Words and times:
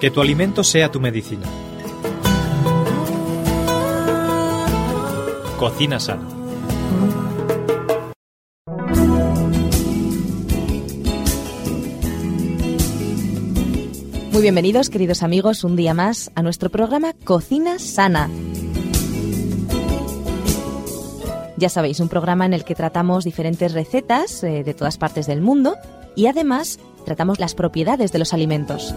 Que 0.00 0.12
tu 0.12 0.20
alimento 0.20 0.62
sea 0.62 0.92
tu 0.92 1.00
medicina. 1.00 1.44
Cocina 5.58 5.98
sana. 5.98 6.28
Muy 14.30 14.42
bienvenidos, 14.42 14.88
queridos 14.88 15.24
amigos, 15.24 15.64
un 15.64 15.74
día 15.74 15.94
más 15.94 16.30
a 16.36 16.42
nuestro 16.42 16.70
programa 16.70 17.12
Cocina 17.24 17.80
Sana. 17.80 18.30
Ya 21.56 21.68
sabéis, 21.68 21.98
un 21.98 22.08
programa 22.08 22.46
en 22.46 22.54
el 22.54 22.62
que 22.62 22.76
tratamos 22.76 23.24
diferentes 23.24 23.72
recetas 23.72 24.44
eh, 24.44 24.62
de 24.62 24.74
todas 24.74 24.96
partes 24.96 25.26
del 25.26 25.40
mundo 25.40 25.74
y 26.14 26.26
además 26.26 26.78
tratamos 27.04 27.40
las 27.40 27.56
propiedades 27.56 28.12
de 28.12 28.20
los 28.20 28.32
alimentos. 28.32 28.94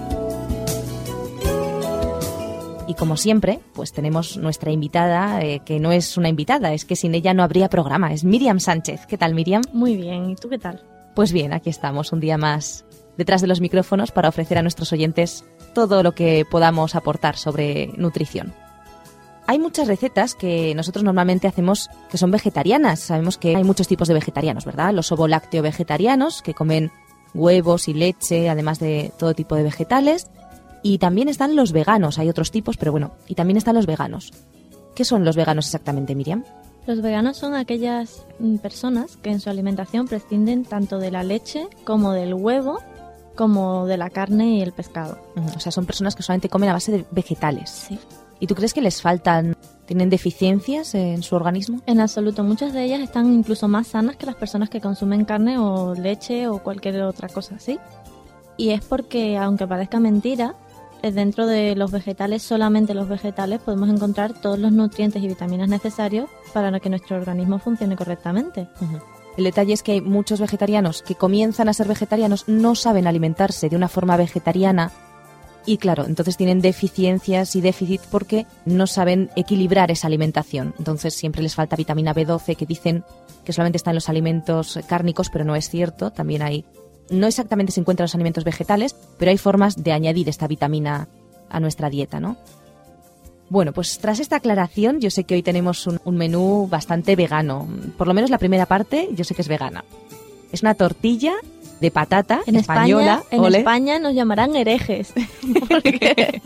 Y 2.92 2.94
como 2.94 3.16
siempre, 3.16 3.62
pues 3.74 3.94
tenemos 3.94 4.36
nuestra 4.36 4.70
invitada, 4.70 5.42
eh, 5.42 5.62
que 5.64 5.80
no 5.80 5.94
es 5.94 6.18
una 6.18 6.28
invitada, 6.28 6.74
es 6.74 6.84
que 6.84 6.98
sin 6.98 7.16
ella 7.16 7.34
no 7.34 7.42
habría 7.42 7.70
programa, 7.70 8.12
es 8.12 8.26
Miriam 8.26 8.60
Sánchez. 8.60 9.06
¿Qué 9.06 9.18
tal, 9.18 9.34
Miriam? 9.34 9.62
Muy 9.72 9.96
bien, 9.96 10.30
¿y 10.30 10.36
tú 10.36 10.50
qué 10.50 10.58
tal? 10.58 10.84
Pues 11.16 11.32
bien, 11.32 11.54
aquí 11.54 11.70
estamos 11.70 12.12
un 12.12 12.20
día 12.20 12.38
más 12.38 12.84
detrás 13.18 13.40
de 13.40 13.48
los 13.48 13.62
micrófonos 13.62 14.12
para 14.12 14.28
ofrecer 14.28 14.58
a 14.58 14.62
nuestros 14.62 14.92
oyentes 14.92 15.46
todo 15.74 16.04
lo 16.04 16.12
que 16.12 16.44
podamos 16.52 16.94
aportar 16.94 17.38
sobre 17.38 17.94
nutrición. 17.96 18.54
Hay 19.48 19.58
muchas 19.58 19.88
recetas 19.88 20.36
que 20.36 20.76
nosotros 20.76 21.06
normalmente 21.06 21.48
hacemos 21.48 21.90
que 22.10 22.18
son 22.18 22.30
vegetarianas. 22.30 23.00
Sabemos 23.00 23.38
que 23.38 23.56
hay 23.56 23.64
muchos 23.64 23.88
tipos 23.88 24.10
de 24.10 24.16
vegetarianos, 24.16 24.66
¿verdad? 24.66 24.94
Los 24.94 25.14
ovolácteo 25.14 25.64
vegetarianos 25.64 26.42
que 26.42 26.54
comen 26.54 26.92
huevos 27.34 27.88
y 27.88 27.94
leche, 27.94 28.50
además 28.50 28.80
de 28.80 29.14
todo 29.18 29.34
tipo 29.34 29.56
de 29.56 29.64
vegetales. 29.64 30.30
Y 30.84 30.98
también 30.98 31.28
están 31.28 31.56
los 31.56 31.72
veganos, 31.72 32.18
hay 32.18 32.30
otros 32.30 32.52
tipos, 32.52 32.78
pero 32.78 32.92
bueno, 32.92 33.12
y 33.28 33.36
también 33.36 33.58
están 33.58 33.76
los 33.76 33.86
veganos. 33.86 34.34
¿Qué 34.96 35.06
son 35.06 35.24
los 35.24 35.36
veganos 35.36 35.66
exactamente, 35.66 36.16
Miriam? 36.16 36.44
Los 36.88 37.02
veganos 37.02 37.38
son 37.38 37.54
aquellas 37.54 38.26
mm, 38.40 38.58
personas 38.58 39.18
que 39.18 39.30
en 39.30 39.40
su 39.40 39.50
alimentación 39.50 40.08
prescinden 40.08 40.66
tanto 40.66 40.98
de 40.98 41.12
la 41.12 41.24
leche 41.24 41.68
como 41.84 42.12
del 42.12 42.34
huevo, 42.34 42.80
como 43.36 43.86
de 43.86 43.98
la 43.98 44.10
carne 44.10 44.58
y 44.58 44.62
el 44.62 44.72
pescado. 44.72 45.20
O 45.56 45.60
sea, 45.60 45.72
son 45.72 45.86
personas 45.86 46.16
que 46.16 46.24
solamente 46.24 46.50
comen 46.50 46.70
a 46.70 46.74
base 46.74 46.92
de 46.92 47.06
vegetales. 47.12 47.70
Sí. 47.70 48.00
¿Y 48.40 48.48
tú 48.48 48.56
crees 48.56 48.74
que 48.74 48.82
les 48.82 49.04
faltan, 49.04 49.56
tienen 49.86 50.10
deficiencias 50.10 50.96
en 50.96 51.22
su 51.22 51.36
organismo? 51.36 51.80
En 51.86 52.00
absoluto, 52.02 52.44
muchas 52.44 52.74
de 52.74 52.84
ellas 52.84 53.02
están 53.02 53.32
incluso 53.32 53.68
más 53.68 53.88
sanas 53.88 54.16
que 54.16 54.26
las 54.26 54.36
personas 54.36 54.70
que 54.70 54.82
consumen 54.82 55.26
carne 55.26 55.60
o 55.60 55.94
leche 55.94 56.48
o 56.48 56.64
cualquier 56.64 57.04
otra 57.04 57.30
cosa 57.30 57.56
así. 57.56 57.80
Y 58.58 58.72
es 58.72 58.84
porque, 58.84 59.38
aunque 59.38 59.68
parezca 59.68 60.00
mentira, 60.00 60.56
dentro 61.02 61.48
de 61.48 61.76
los 61.76 61.92
vegetales, 61.92 62.44
solamente 62.44 62.94
los 62.94 63.10
vegetales, 63.10 63.60
podemos 63.60 63.90
encontrar 63.90 64.34
todos 64.34 64.60
los 64.60 64.72
nutrientes 64.72 65.24
y 65.24 65.28
vitaminas 65.28 65.70
necesarios 65.70 66.30
para 66.54 66.80
que 66.80 66.90
nuestro 66.90 67.18
organismo 67.18 67.60
funcione 67.60 67.96
correctamente. 67.96 68.68
El 69.38 69.46
detalle 69.46 69.74
es 69.74 69.84
que 69.84 69.94
hay 69.94 70.02
muchos 70.02 70.40
vegetarianos 70.40 71.02
que 71.02 71.16
comienzan 71.16 71.70
a 71.70 71.74
ser 71.74 71.88
vegetarianos, 71.88 72.48
no 72.48 72.76
saben 72.76 73.08
alimentarse 73.08 73.70
de 73.70 73.76
una 73.76 73.88
forma 73.88 74.18
vegetariana 74.18 74.92
y 75.66 75.78
claro, 75.78 76.06
entonces 76.06 76.38
tienen 76.38 76.60
deficiencias 76.60 77.56
y 77.56 77.62
déficit 77.62 78.02
porque 78.10 78.48
no 78.66 78.88
saben 78.88 79.30
equilibrar 79.36 79.92
esa 79.92 80.08
alimentación. 80.08 80.74
Entonces 80.80 81.14
siempre 81.14 81.44
les 81.44 81.56
falta 81.56 81.76
vitamina 81.76 82.16
B12 82.16 82.56
que 82.56 82.66
dicen 82.66 83.04
que 83.44 83.54
solamente 83.54 83.78
está 83.78 83.92
en 83.92 83.96
los 83.96 84.10
alimentos 84.10 84.80
cárnicos, 84.88 85.30
pero 85.30 85.46
no 85.46 85.56
es 85.56 85.70
cierto. 85.70 86.12
También 86.12 86.42
hay, 86.42 86.66
no 87.12 87.28
exactamente 87.28 87.72
se 87.72 87.80
encuentra 87.82 88.04
en 88.04 88.06
los 88.06 88.16
alimentos 88.16 88.44
vegetales, 88.44 88.96
pero 89.20 89.30
hay 89.32 89.38
formas 89.38 89.84
de 89.84 89.92
añadir 89.92 90.28
esta 90.30 90.48
vitamina 90.48 91.08
a 91.50 91.60
nuestra 91.60 91.90
dieta, 91.90 92.20
¿no? 92.20 92.38
Bueno, 93.50 93.74
pues 93.74 94.00
tras 94.00 94.20
esta 94.20 94.38
aclaración, 94.38 95.02
yo 95.02 95.12
sé 95.12 95.26
que 95.26 95.36
hoy 95.36 95.44
tenemos 95.44 95.86
un, 95.86 96.00
un 96.06 96.16
menú 96.16 96.68
bastante 96.70 97.16
vegano. 97.18 97.68
Por 97.98 98.08
lo 98.08 98.14
menos 98.14 98.30
la 98.30 98.38
primera 98.38 98.66
parte, 98.66 99.10
yo 99.12 99.26
sé 99.26 99.36
que 99.36 99.42
es 99.42 99.50
vegana. 99.50 99.84
Es 100.54 100.62
una 100.62 100.74
tortilla 100.76 101.34
de 101.82 101.92
patata 101.92 102.42
En 102.46 102.56
española. 102.56 103.16
España, 103.24 103.28
en 103.32 103.40
ole, 103.44 103.58
España 103.58 104.00
nos 104.00 104.14
llamarán 104.14 104.56
herejes. 104.56 105.14
Porque- 105.70 106.42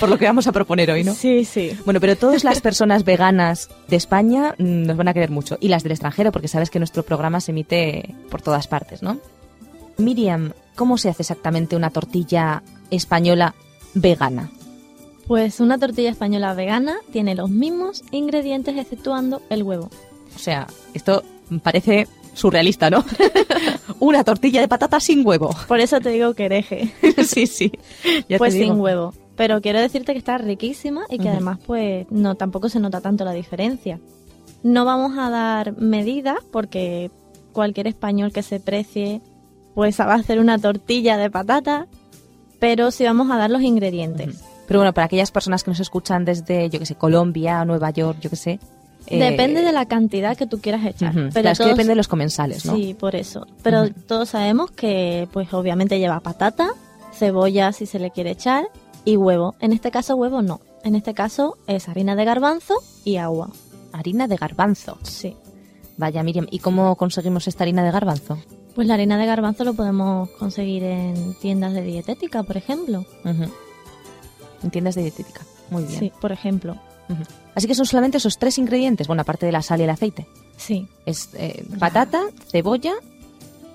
por 0.00 0.08
lo 0.08 0.18
que 0.18 0.24
vamos 0.24 0.46
a 0.48 0.52
proponer 0.52 0.90
hoy, 0.90 1.04
¿no? 1.04 1.14
Sí, 1.14 1.44
sí. 1.44 1.78
Bueno, 1.84 2.00
pero 2.00 2.16
todas 2.16 2.42
las 2.42 2.60
personas 2.60 3.04
veganas 3.04 3.68
de 3.86 3.94
España 3.96 4.54
mm, 4.58 4.82
nos 4.86 4.96
van 4.96 5.06
a 5.08 5.14
querer 5.14 5.30
mucho. 5.30 5.58
Y 5.60 5.68
las 5.68 5.84
del 5.84 5.92
extranjero, 5.92 6.32
porque 6.32 6.48
sabes 6.48 6.70
que 6.70 6.80
nuestro 6.80 7.04
programa 7.04 7.40
se 7.40 7.52
emite 7.52 8.14
por 8.30 8.42
todas 8.42 8.66
partes, 8.66 9.02
¿no? 9.02 9.18
Miriam, 9.98 10.52
¿cómo 10.76 10.96
se 10.96 11.08
hace 11.08 11.22
exactamente 11.22 11.74
una 11.74 11.90
tortilla 11.90 12.62
española 12.90 13.54
vegana? 13.94 14.48
Pues 15.26 15.58
una 15.58 15.76
tortilla 15.76 16.10
española 16.10 16.54
vegana 16.54 16.96
tiene 17.12 17.34
los 17.34 17.50
mismos 17.50 18.04
ingredientes 18.12 18.76
exceptuando 18.78 19.42
el 19.50 19.64
huevo. 19.64 19.90
O 20.34 20.38
sea, 20.38 20.68
esto 20.94 21.24
parece 21.64 22.06
surrealista, 22.32 22.90
¿no? 22.90 23.04
una 23.98 24.22
tortilla 24.22 24.60
de 24.60 24.68
patata 24.68 25.00
sin 25.00 25.26
huevo. 25.26 25.50
Por 25.66 25.80
eso 25.80 26.00
te 26.00 26.10
digo 26.10 26.32
que 26.34 26.44
hereje. 26.44 26.94
sí, 27.24 27.48
sí. 27.48 27.72
Ya 28.28 28.36
te 28.36 28.38
pues 28.38 28.54
digo. 28.54 28.72
sin 28.72 28.80
huevo. 28.80 29.14
Pero 29.36 29.60
quiero 29.60 29.80
decirte 29.80 30.12
que 30.12 30.18
está 30.18 30.38
riquísima 30.38 31.06
y 31.10 31.18
que 31.18 31.28
además 31.28 31.58
pues 31.66 32.06
no 32.10 32.36
tampoco 32.36 32.68
se 32.68 32.78
nota 32.78 33.00
tanto 33.00 33.24
la 33.24 33.32
diferencia. 33.32 33.98
No 34.62 34.84
vamos 34.84 35.18
a 35.18 35.28
dar 35.28 35.76
medidas 35.76 36.38
porque 36.52 37.10
cualquier 37.52 37.88
español 37.88 38.32
que 38.32 38.42
se 38.42 38.60
precie 38.60 39.20
pues 39.78 40.00
va 40.00 40.12
a 40.12 40.16
hacer 40.16 40.40
una 40.40 40.58
tortilla 40.58 41.16
de 41.16 41.30
patata, 41.30 41.86
pero 42.58 42.90
sí 42.90 43.04
vamos 43.04 43.30
a 43.30 43.36
dar 43.36 43.48
los 43.48 43.62
ingredientes. 43.62 44.42
Pero 44.66 44.80
bueno, 44.80 44.92
para 44.92 45.04
aquellas 45.04 45.30
personas 45.30 45.62
que 45.62 45.70
nos 45.70 45.78
escuchan 45.78 46.24
desde, 46.24 46.68
yo 46.68 46.80
que 46.80 46.84
sé, 46.84 46.96
Colombia, 46.96 47.64
Nueva 47.64 47.90
York, 47.90 48.18
yo 48.20 48.28
que 48.28 48.34
sé. 48.34 48.58
eh, 49.06 49.20
Depende 49.20 49.62
de 49.62 49.70
la 49.70 49.86
cantidad 49.86 50.36
que 50.36 50.48
tú 50.48 50.60
quieras 50.60 50.84
echar. 50.84 51.12
Pero 51.14 51.30
Claro, 51.30 51.50
es 51.50 51.58
que 51.58 51.64
depende 51.66 51.90
de 51.92 51.94
los 51.94 52.08
comensales, 52.08 52.66
¿no? 52.66 52.74
Sí, 52.74 52.94
por 52.98 53.14
eso. 53.14 53.46
Pero 53.62 53.88
todos 54.08 54.30
sabemos 54.30 54.72
que 54.72 55.28
pues 55.32 55.54
obviamente 55.54 56.00
lleva 56.00 56.18
patata, 56.18 56.70
cebolla 57.14 57.70
si 57.72 57.86
se 57.86 58.00
le 58.00 58.10
quiere 58.10 58.32
echar 58.32 58.64
y 59.04 59.16
huevo. 59.16 59.54
En 59.60 59.72
este 59.72 59.92
caso 59.92 60.16
huevo 60.16 60.42
no. 60.42 60.60
En 60.82 60.96
este 60.96 61.14
caso 61.14 61.56
es 61.68 61.88
harina 61.88 62.16
de 62.16 62.24
garbanzo 62.24 62.74
y 63.04 63.18
agua. 63.18 63.50
Harina 63.92 64.26
de 64.26 64.34
garbanzo. 64.34 64.98
Sí. 65.04 65.36
Vaya, 65.96 66.24
Miriam, 66.24 66.48
¿y 66.50 66.58
cómo 66.58 66.96
conseguimos 66.96 67.46
esta 67.46 67.62
harina 67.62 67.84
de 67.84 67.92
garbanzo? 67.92 68.38
Pues 68.78 68.86
la 68.86 68.94
harina 68.94 69.18
de 69.18 69.26
garbanzo 69.26 69.64
lo 69.64 69.74
podemos 69.74 70.30
conseguir 70.38 70.84
en 70.84 71.34
tiendas 71.40 71.72
de 71.72 71.82
dietética, 71.82 72.44
por 72.44 72.56
ejemplo. 72.56 73.04
En 73.24 74.70
tiendas 74.70 74.94
de 74.94 75.02
dietética. 75.02 75.40
Muy 75.70 75.82
bien. 75.82 75.98
Sí, 75.98 76.12
por 76.20 76.30
ejemplo. 76.30 76.76
Así 77.56 77.66
que 77.66 77.74
son 77.74 77.86
solamente 77.86 78.18
esos 78.18 78.38
tres 78.38 78.56
ingredientes, 78.56 79.08
bueno, 79.08 79.22
aparte 79.22 79.46
de 79.46 79.50
la 79.50 79.62
sal 79.62 79.80
y 79.80 79.82
el 79.82 79.90
aceite. 79.90 80.28
Sí. 80.56 80.86
Es 81.06 81.30
eh, 81.34 81.66
patata, 81.80 82.26
cebolla, 82.52 82.92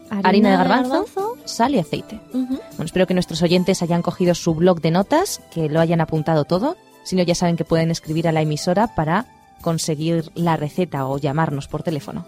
harina, 0.10 0.52
de 0.52 0.56
garbanzo, 0.56 1.38
sal 1.44 1.76
y 1.76 1.80
aceite. 1.80 2.22
Bueno, 2.32 2.62
espero 2.86 3.06
que 3.06 3.14
nuestros 3.14 3.42
oyentes 3.42 3.82
hayan 3.82 4.04
cogido 4.04 4.34
su 4.34 4.56
blog 4.56 4.80
de 4.80 4.92
notas, 4.92 5.42
que 5.54 5.68
lo 5.68 5.82
hayan 5.82 6.00
apuntado 6.00 6.46
todo. 6.46 6.78
Si 7.04 7.18
no, 7.18 7.24
ya 7.24 7.36
saben 7.36 7.58
que 7.58 7.66
pueden 7.66 7.92
escribir 7.92 8.30
a 8.30 8.32
la 8.32 8.40
emisora 8.40 8.96
para 8.96 9.26
conseguir 9.60 10.32
la 10.34 10.56
receta 10.56 11.08
o 11.08 11.18
llamarnos 11.18 11.68
por 11.68 11.84
teléfono. 11.84 12.26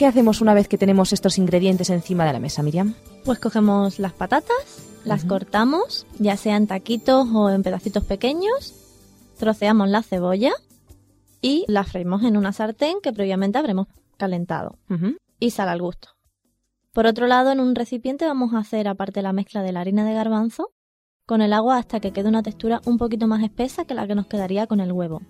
¿Qué 0.00 0.06
hacemos 0.06 0.40
una 0.40 0.54
vez 0.54 0.66
que 0.66 0.78
tenemos 0.78 1.12
estos 1.12 1.36
ingredientes 1.36 1.90
encima 1.90 2.24
de 2.24 2.32
la 2.32 2.38
mesa, 2.38 2.62
Miriam? 2.62 2.94
Pues 3.22 3.38
cogemos 3.38 3.98
las 3.98 4.14
patatas, 4.14 4.56
las 5.04 5.26
cortamos, 5.26 6.06
ya 6.18 6.38
sea 6.38 6.56
en 6.56 6.66
taquitos 6.66 7.28
o 7.34 7.50
en 7.50 7.62
pedacitos 7.62 8.02
pequeños, 8.04 8.72
troceamos 9.38 9.90
la 9.90 10.02
cebolla 10.02 10.52
y 11.42 11.66
la 11.68 11.84
freímos 11.84 12.22
en 12.22 12.38
una 12.38 12.54
sartén 12.54 13.02
que 13.02 13.12
previamente 13.12 13.58
habremos 13.58 13.88
calentado 14.16 14.78
y 15.38 15.50
sal 15.50 15.68
al 15.68 15.82
gusto. 15.82 16.08
Por 16.94 17.04
otro 17.04 17.26
lado, 17.26 17.52
en 17.52 17.60
un 17.60 17.74
recipiente 17.74 18.24
vamos 18.24 18.54
a 18.54 18.60
hacer 18.60 18.88
aparte 18.88 19.20
la 19.20 19.34
mezcla 19.34 19.62
de 19.62 19.72
la 19.72 19.82
harina 19.82 20.06
de 20.06 20.14
garbanzo 20.14 20.70
con 21.26 21.42
el 21.42 21.52
agua 21.52 21.76
hasta 21.76 22.00
que 22.00 22.12
quede 22.12 22.30
una 22.30 22.42
textura 22.42 22.80
un 22.86 22.96
poquito 22.96 23.26
más 23.26 23.42
espesa 23.42 23.84
que 23.84 23.92
la 23.92 24.06
que 24.06 24.14
nos 24.14 24.28
quedaría 24.28 24.66
con 24.66 24.80
el 24.80 24.92
huevo. 24.92 25.20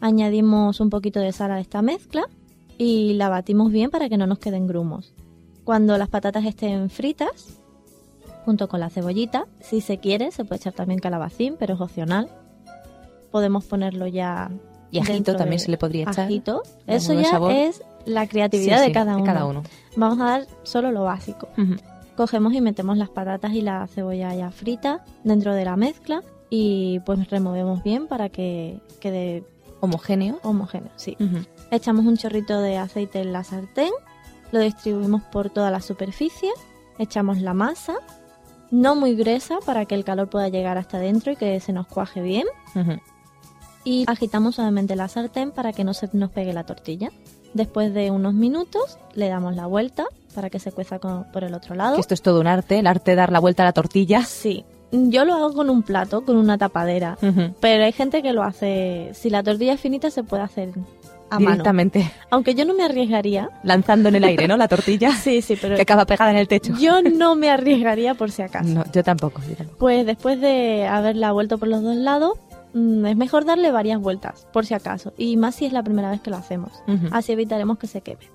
Añadimos 0.00 0.78
un 0.78 0.90
poquito 0.90 1.18
de 1.18 1.32
sal 1.32 1.50
a 1.50 1.58
esta 1.58 1.82
mezcla 1.82 2.28
y 2.82 3.12
la 3.14 3.28
batimos 3.28 3.70
bien 3.70 3.90
para 3.90 4.08
que 4.08 4.16
no 4.16 4.26
nos 4.26 4.38
queden 4.38 4.66
grumos. 4.66 5.12
Cuando 5.64 5.98
las 5.98 6.08
patatas 6.08 6.46
estén 6.46 6.88
fritas, 6.88 7.58
junto 8.46 8.68
con 8.68 8.80
la 8.80 8.88
cebollita, 8.88 9.44
si 9.60 9.82
se 9.82 9.98
quiere, 9.98 10.30
se 10.32 10.44
puede 10.46 10.60
echar 10.60 10.72
también 10.72 10.98
calabacín, 10.98 11.56
pero 11.58 11.74
es 11.74 11.80
opcional. 11.82 12.30
Podemos 13.30 13.66
ponerlo 13.66 14.06
ya. 14.06 14.50
Y 14.90 14.98
ajito 14.98 15.36
también 15.36 15.58
de- 15.58 15.64
se 15.64 15.70
le 15.70 15.76
podría 15.76 16.04
echar. 16.04 16.24
Ajito. 16.24 16.62
Eso 16.86 17.12
ya 17.12 17.30
sabor. 17.30 17.52
es 17.52 17.82
la 18.06 18.26
creatividad 18.26 18.80
Sí, 18.80 18.86
de, 18.86 18.92
cada, 18.92 19.14
uno. 19.16 19.24
cada 19.26 19.44
uno. 19.44 19.62
Vamos 19.96 20.18
a 20.20 20.24
dar 20.24 20.46
solo 20.62 20.90
lo 20.90 21.04
básico. 21.04 21.48
Cogemos 22.16 22.52
y 22.54 22.60
metemos 22.62 22.96
las 22.98 23.10
patatas 23.10 23.52
y 23.52 23.60
la 23.60 23.86
cebolla 23.88 24.34
ya 24.34 24.50
frita 24.50 25.04
dentro 25.22 25.54
de 25.54 25.64
la 25.66 25.76
mezcla 25.76 26.22
y 26.48 26.98
pues 27.00 27.28
removemos 27.30 27.82
bien 27.84 28.08
para 28.08 28.30
que 28.30 28.80
quede 29.00 29.44
Homogéneo. 29.80 30.38
homogéneo. 30.42 30.90
Sí. 30.96 31.16
Echamos 31.70 32.04
un 32.06 32.16
chorrito 32.16 32.60
de 32.60 32.78
aceite 32.78 33.20
en 33.20 33.32
la 33.32 33.44
sartén, 33.44 33.90
lo 34.52 34.60
distribuimos 34.60 35.22
por 35.22 35.50
toda 35.50 35.70
la 35.70 35.80
superficie, 35.80 36.50
echamos 36.98 37.40
la 37.40 37.54
masa 37.54 37.94
no 38.72 38.94
muy 38.94 39.16
gruesa 39.16 39.58
para 39.66 39.84
que 39.84 39.94
el 39.96 40.04
calor 40.04 40.28
pueda 40.30 40.48
llegar 40.48 40.78
hasta 40.78 40.98
adentro 40.98 41.32
y 41.32 41.36
que 41.36 41.58
se 41.60 41.72
nos 41.72 41.86
cuaje 41.88 42.20
bien. 42.22 42.46
Y 43.84 44.04
agitamos 44.06 44.56
suavemente 44.56 44.94
la 44.94 45.08
sartén 45.08 45.50
para 45.52 45.72
que 45.72 45.82
no 45.84 45.94
se 45.94 46.08
nos 46.12 46.30
pegue 46.30 46.52
la 46.52 46.64
tortilla. 46.64 47.10
Después 47.54 47.92
de 47.94 48.10
unos 48.12 48.34
minutos 48.34 48.98
le 49.14 49.28
damos 49.28 49.56
la 49.56 49.66
vuelta 49.66 50.04
para 50.34 50.50
que 50.50 50.60
se 50.60 50.70
cueza 50.70 50.98
con- 51.00 51.24
por 51.32 51.42
el 51.42 51.54
otro 51.54 51.74
lado. 51.74 51.94
Que 51.96 52.00
esto 52.00 52.14
es 52.14 52.22
todo 52.22 52.40
un 52.40 52.46
arte, 52.46 52.78
el 52.78 52.86
arte 52.86 53.10
de 53.12 53.16
dar 53.16 53.32
la 53.32 53.40
vuelta 53.40 53.64
a 53.64 53.66
la 53.66 53.72
tortilla. 53.72 54.22
Sí, 54.22 54.64
yo 54.92 55.24
lo 55.24 55.34
hago 55.34 55.52
con 55.54 55.68
un 55.70 55.82
plato, 55.82 56.24
con 56.24 56.36
una 56.36 56.56
tapadera. 56.58 57.18
Pero 57.60 57.84
hay 57.84 57.92
gente 57.92 58.22
que 58.22 58.32
lo 58.32 58.42
hace, 58.44 59.10
si 59.14 59.30
la 59.30 59.42
tortilla 59.42 59.72
es 59.72 59.80
finita 59.80 60.10
se 60.12 60.22
puede 60.22 60.42
hacer 60.44 60.72
a 61.30 61.38
mano. 61.38 61.64
Aunque 62.30 62.54
yo 62.54 62.64
no 62.64 62.74
me 62.74 62.84
arriesgaría. 62.84 63.50
lanzando 63.62 64.08
en 64.08 64.16
el 64.16 64.24
aire, 64.24 64.48
¿no? 64.48 64.56
La 64.56 64.68
tortilla 64.68 65.12
Sí, 65.16 65.42
sí, 65.42 65.56
pero 65.60 65.76
que 65.76 65.82
acaba 65.82 66.04
pegada 66.04 66.30
en 66.30 66.36
el 66.36 66.48
techo. 66.48 66.74
yo 66.78 67.02
no 67.02 67.36
me 67.36 67.50
arriesgaría 67.50 68.14
por 68.14 68.30
si 68.30 68.42
acaso. 68.42 68.68
No, 68.68 68.84
yo 68.92 69.02
tampoco. 69.04 69.40
yo 69.48 69.54
tampoco. 69.56 69.78
Pues 69.78 70.04
después 70.06 70.40
de 70.40 70.86
haberla 70.86 71.32
vuelto 71.32 71.58
por 71.58 71.68
los 71.68 71.82
dos 71.82 71.96
lados, 71.96 72.32
mm, 72.74 73.06
es 73.06 73.16
mejor 73.16 73.44
darle 73.44 73.70
varias 73.70 74.00
vueltas, 74.00 74.46
por 74.52 74.66
si 74.66 74.74
acaso. 74.74 75.12
Y 75.16 75.36
más 75.36 75.54
si 75.54 75.66
es 75.66 75.72
la 75.72 75.82
primera 75.82 76.10
vez 76.10 76.20
que 76.20 76.30
lo 76.30 76.36
hacemos. 76.36 76.72
Así 77.12 77.32
evitaremos 77.32 77.78
que 77.78 77.86
se 77.86 78.00
queme. 78.00 78.28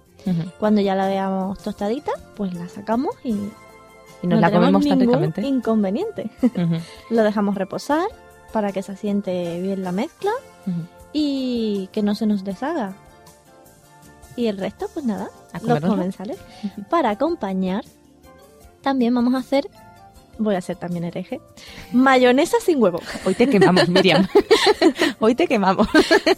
Cuando 0.59 0.81
ya 0.81 0.95
la 0.95 1.07
veamos 1.07 1.59
tostadita, 1.59 2.11
pues 2.35 2.53
la 2.55 2.67
sacamos 2.67 3.13
y, 3.23 3.29
Y 3.31 4.27
nos 4.27 4.39
no 4.39 4.39
la 4.39 4.51
comemos 4.51 4.83
ningún 4.83 5.33
inconveniente. 5.43 6.31
Lo 7.11 7.21
dejamos 7.23 7.53
reposar 7.55 8.07
para 8.51 8.71
que 8.71 8.81
se 8.81 8.93
asiente 8.93 9.61
bien 9.61 9.83
la 9.83 9.91
mezcla 9.91 10.31
Ujú. 10.65 10.79
Y 11.17 11.87
que 11.93 12.03
no 12.03 12.13
se 12.13 12.25
nos 12.25 12.43
deshaga. 12.43 12.93
Y 14.35 14.47
el 14.47 14.57
resto, 14.57 14.87
pues 14.93 15.05
nada, 15.05 15.29
A 15.53 15.59
los 15.61 15.79
comensales. 15.79 16.37
Para 16.89 17.11
acompañar, 17.11 17.85
también 18.81 19.15
vamos 19.15 19.33
a 19.33 19.37
hacer, 19.37 19.69
voy 20.37 20.55
a 20.55 20.57
hacer 20.57 20.75
también 20.75 21.05
hereje, 21.05 21.39
mayonesa 21.93 22.57
sin 22.59 22.83
huevo. 22.83 22.99
Hoy 23.25 23.33
te 23.33 23.47
quemamos, 23.47 23.87
Miriam. 23.87 24.27
Hoy 25.21 25.35
te 25.35 25.47
quemamos. 25.47 25.87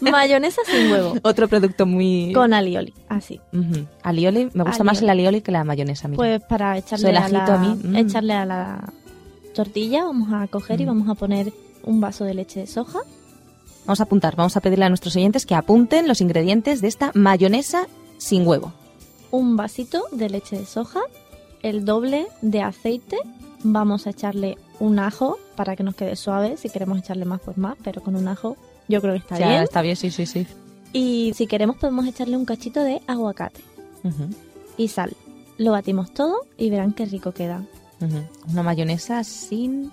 mayonesa 0.00 0.62
sin 0.64 0.92
huevo. 0.92 1.14
Otro 1.22 1.48
producto 1.48 1.84
muy... 1.84 2.32
Con 2.32 2.54
alioli, 2.54 2.94
así. 3.08 3.40
Ujú. 3.52 3.84
Alioli, 4.04 4.48
me 4.54 4.62
gusta 4.62 4.84
más 4.84 5.02
el 5.02 5.10
alioli 5.10 5.40
que 5.40 5.50
la 5.50 5.64
mayonesa. 5.64 6.06
Mira. 6.06 6.18
Pues 6.18 6.42
para 6.44 6.78
echarle 6.78 7.08
a, 7.16 7.28
la, 7.28 7.44
a 7.46 7.58
mí, 7.58 7.80
mm. 7.82 7.96
echarle 7.96 8.34
a 8.34 8.46
la 8.46 8.92
tortilla, 9.56 10.04
vamos 10.04 10.28
a 10.32 10.46
coger 10.46 10.80
y 10.80 10.84
vamos 10.84 11.08
a 11.08 11.16
poner 11.16 11.52
un 11.82 12.00
vaso 12.00 12.24
de 12.24 12.34
leche 12.34 12.60
de 12.60 12.68
soja. 12.68 13.00
Vamos 13.88 14.00
a 14.00 14.02
apuntar, 14.02 14.36
vamos 14.36 14.54
a 14.54 14.60
pedirle 14.60 14.84
a 14.84 14.90
nuestros 14.90 15.16
oyentes 15.16 15.46
que 15.46 15.54
apunten 15.54 16.06
los 16.06 16.20
ingredientes 16.20 16.82
de 16.82 16.88
esta 16.88 17.10
mayonesa 17.14 17.88
sin 18.18 18.46
huevo. 18.46 18.74
un 19.30 19.56
vasito 19.56 20.04
de 20.12 20.28
leche 20.28 20.58
de 20.58 20.66
soja, 20.66 21.00
el 21.62 21.86
doble 21.86 22.26
de 22.42 22.60
aceite, 22.60 23.16
vamos 23.64 24.06
a 24.06 24.10
echarle 24.10 24.58
un 24.78 24.98
ajo 24.98 25.38
para 25.56 25.74
que 25.74 25.84
nos 25.84 25.94
quede 25.94 26.16
suave, 26.16 26.58
si 26.58 26.68
queremos 26.68 26.98
echarle 26.98 27.24
más 27.24 27.40
pues 27.42 27.56
más, 27.56 27.78
pero 27.82 28.02
con 28.02 28.14
un 28.14 28.28
ajo 28.28 28.58
yo 28.88 29.00
creo 29.00 29.14
que 29.14 29.20
está 29.20 29.36
sea, 29.36 29.48
bien. 29.48 29.62
Está 29.62 29.80
bien, 29.80 29.96
sí, 29.96 30.10
sí, 30.10 30.26
sí. 30.26 30.46
Y 30.92 31.32
si 31.34 31.46
queremos 31.46 31.76
podemos 31.76 32.06
echarle 32.06 32.36
un 32.36 32.44
cachito 32.44 32.84
de 32.84 33.00
aguacate 33.06 33.62
y 34.76 34.88
sal. 34.88 35.16
Lo 35.56 35.72
batimos 35.72 36.12
todo 36.12 36.46
y 36.58 36.68
verán 36.68 36.92
qué 36.92 37.06
rico 37.06 37.32
queda. 37.32 37.62
Una 38.50 38.62
mayonesa 38.62 39.24
sin 39.24 39.90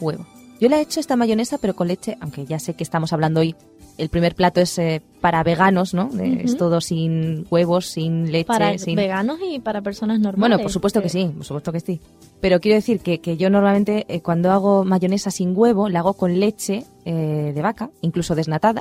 huevo. 0.00 0.26
Yo 0.64 0.70
le 0.70 0.78
he 0.78 0.80
hecho 0.80 0.98
esta 0.98 1.14
mayonesa, 1.14 1.58
pero 1.58 1.76
con 1.76 1.88
leche, 1.88 2.16
aunque 2.22 2.46
ya 2.46 2.58
sé 2.58 2.72
que 2.72 2.84
estamos 2.84 3.12
hablando 3.12 3.40
hoy. 3.40 3.54
El 3.98 4.08
primer 4.08 4.34
plato 4.34 4.62
es 4.62 4.78
eh, 4.78 5.02
para 5.20 5.42
veganos, 5.42 5.92
¿no? 5.92 6.08
Es 6.18 6.56
todo 6.56 6.80
sin 6.80 7.46
huevos, 7.50 7.88
sin 7.88 8.32
leche, 8.32 8.46
Para 8.46 8.78
sin... 8.78 8.96
veganos 8.96 9.40
y 9.46 9.58
para 9.58 9.82
personas 9.82 10.20
normales. 10.20 10.40
Bueno, 10.40 10.62
por 10.62 10.72
supuesto 10.72 11.02
que 11.02 11.10
sí, 11.10 11.30
por 11.36 11.44
supuesto 11.44 11.70
que 11.70 11.80
sí. 11.80 12.00
Pero 12.40 12.60
quiero 12.60 12.76
decir 12.76 13.00
que, 13.00 13.20
que 13.20 13.36
yo 13.36 13.50
normalmente 13.50 14.06
eh, 14.08 14.22
cuando 14.22 14.52
hago 14.52 14.86
mayonesa 14.86 15.30
sin 15.30 15.52
huevo, 15.54 15.90
la 15.90 15.98
hago 15.98 16.14
con 16.14 16.40
leche 16.40 16.86
eh, 17.04 17.52
de 17.54 17.60
vaca, 17.60 17.90
incluso 18.00 18.34
desnatada, 18.34 18.80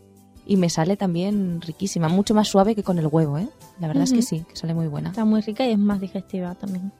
y 0.46 0.58
me 0.58 0.68
sale 0.68 0.98
también 0.98 1.62
riquísima, 1.62 2.10
mucho 2.10 2.34
más 2.34 2.46
suave 2.46 2.74
que 2.74 2.82
con 2.82 2.98
el 2.98 3.06
huevo, 3.06 3.38
¿eh? 3.38 3.48
La 3.80 3.88
verdad 3.88 4.04
es 4.04 4.12
que 4.12 4.20
sí, 4.20 4.44
que 4.46 4.54
sale 4.54 4.74
muy 4.74 4.86
buena. 4.86 5.08
Está 5.08 5.24
muy 5.24 5.40
rica 5.40 5.66
y 5.66 5.72
es 5.72 5.78
más 5.78 5.98
digestiva 5.98 6.54
también. 6.56 6.92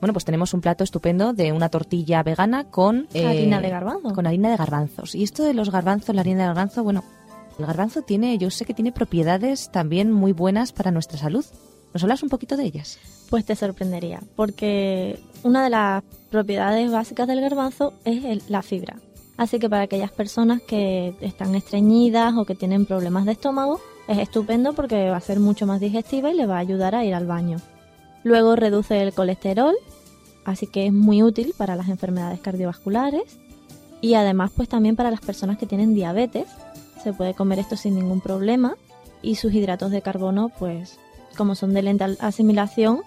Bueno, 0.00 0.12
pues 0.12 0.24
tenemos 0.24 0.54
un 0.54 0.60
plato 0.60 0.84
estupendo 0.84 1.32
de 1.32 1.52
una 1.52 1.68
tortilla 1.68 2.22
vegana 2.22 2.64
con... 2.64 3.08
eh, 3.14 3.26
Harina 3.26 3.60
de 3.60 3.68
garbanzo. 3.70 4.12
Con 4.14 4.26
harina 4.26 4.50
de 4.50 4.56
garbanzos. 4.56 5.14
Y 5.14 5.24
esto 5.24 5.42
de 5.44 5.54
los 5.54 5.70
garbanzos, 5.70 6.14
la 6.14 6.20
harina 6.20 6.42
de 6.42 6.46
garbanzo, 6.48 6.84
bueno, 6.84 7.02
el 7.58 7.66
garbanzo 7.66 8.02
tiene, 8.02 8.38
yo 8.38 8.50
sé 8.50 8.64
que 8.64 8.74
tiene 8.74 8.92
propiedades 8.92 9.70
también 9.72 10.12
muy 10.12 10.32
buenas 10.32 10.72
para 10.72 10.90
nuestra 10.92 11.18
salud. 11.18 11.44
¿Nos 11.92 12.02
hablas 12.02 12.22
un 12.22 12.28
poquito 12.28 12.56
de 12.56 12.64
ellas? 12.64 12.98
Pues 13.30 13.44
te 13.44 13.56
sorprendería, 13.56 14.20
porque 14.36 15.18
una 15.42 15.64
de 15.64 15.70
las 15.70 16.04
propiedades 16.30 16.92
básicas 16.92 17.26
del 17.26 17.40
garbanzo 17.40 17.94
es 18.04 18.24
el- 18.24 18.42
la 18.48 18.62
fibra. 18.62 18.96
Así 19.36 19.58
que 19.58 19.68
para 19.70 19.82
aquellas 19.82 20.10
personas 20.12 20.60
que 20.62 21.14
están 21.20 21.54
estreñidas 21.54 22.34
o 22.36 22.44
que 22.44 22.54
tienen 22.54 22.86
problemas 22.86 23.24
de 23.24 23.32
estómago, 23.32 23.80
es 24.06 24.18
estupendo 24.18 24.74
porque 24.74 25.10
va 25.10 25.16
a 25.16 25.20
ser 25.20 25.40
mucho 25.40 25.66
más 25.66 25.80
digestiva 25.80 26.30
y 26.30 26.34
le 26.34 26.46
va 26.46 26.56
a 26.56 26.60
ayudar 26.60 26.94
a 26.94 27.04
ir 27.04 27.14
al 27.14 27.26
baño. 27.26 27.56
Luego 28.28 28.56
reduce 28.56 29.00
el 29.00 29.14
colesterol, 29.14 29.74
así 30.44 30.66
que 30.66 30.86
es 30.86 30.92
muy 30.92 31.22
útil 31.22 31.54
para 31.56 31.76
las 31.76 31.88
enfermedades 31.88 32.40
cardiovasculares. 32.40 33.38
Y 34.02 34.14
además 34.14 34.50
pues 34.54 34.68
también 34.68 34.96
para 34.96 35.10
las 35.10 35.22
personas 35.22 35.56
que 35.56 35.64
tienen 35.64 35.94
diabetes, 35.94 36.46
se 37.02 37.14
puede 37.14 37.32
comer 37.32 37.58
esto 37.58 37.74
sin 37.78 37.94
ningún 37.94 38.20
problema. 38.20 38.76
Y 39.22 39.36
sus 39.36 39.54
hidratos 39.54 39.90
de 39.92 40.02
carbono 40.02 40.50
pues 40.58 40.98
como 41.38 41.54
son 41.54 41.72
de 41.72 41.80
lenta 41.80 42.10
asimilación 42.20 43.00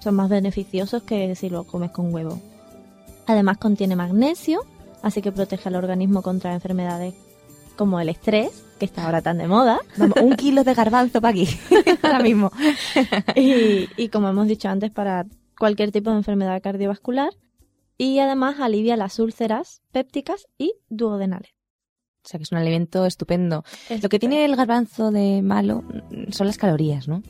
son 0.00 0.16
más 0.16 0.28
beneficiosos 0.28 1.04
que 1.04 1.36
si 1.36 1.48
lo 1.48 1.62
comes 1.62 1.92
con 1.92 2.12
huevo. 2.12 2.40
Además 3.28 3.58
contiene 3.58 3.94
magnesio, 3.94 4.64
así 5.00 5.22
que 5.22 5.30
protege 5.30 5.68
al 5.68 5.76
organismo 5.76 6.22
contra 6.22 6.54
enfermedades 6.54 7.14
como 7.76 8.00
el 8.00 8.08
estrés, 8.08 8.64
que 8.78 8.84
está 8.84 9.04
ahora 9.04 9.22
tan 9.22 9.38
de 9.38 9.48
moda, 9.48 9.80
Vamos, 9.96 10.16
un 10.22 10.36
kilo 10.36 10.64
de 10.64 10.74
garbanzo 10.74 11.20
para 11.20 11.30
aquí, 11.30 11.48
ahora 12.02 12.20
mismo. 12.20 12.50
y, 13.36 13.88
y 13.96 14.08
como 14.08 14.28
hemos 14.28 14.48
dicho 14.48 14.68
antes, 14.68 14.90
para 14.90 15.26
cualquier 15.58 15.92
tipo 15.92 16.10
de 16.10 16.16
enfermedad 16.16 16.60
cardiovascular, 16.62 17.30
y 17.98 18.18
además 18.18 18.60
alivia 18.60 18.96
las 18.96 19.18
úlceras 19.18 19.82
pépticas 19.92 20.46
y 20.58 20.74
duodenales. 20.88 21.52
O 22.24 22.28
sea 22.28 22.38
que 22.38 22.42
es 22.42 22.52
un 22.52 22.58
alimento 22.58 23.06
estupendo. 23.06 23.64
Lo 24.02 24.08
que 24.08 24.18
tiene 24.18 24.44
el 24.44 24.56
garbanzo 24.56 25.12
de 25.12 25.42
malo 25.42 25.82
mm, 25.82 26.32
son 26.32 26.48
las 26.48 26.58
calorías, 26.58 27.06
¿no? 27.06 27.22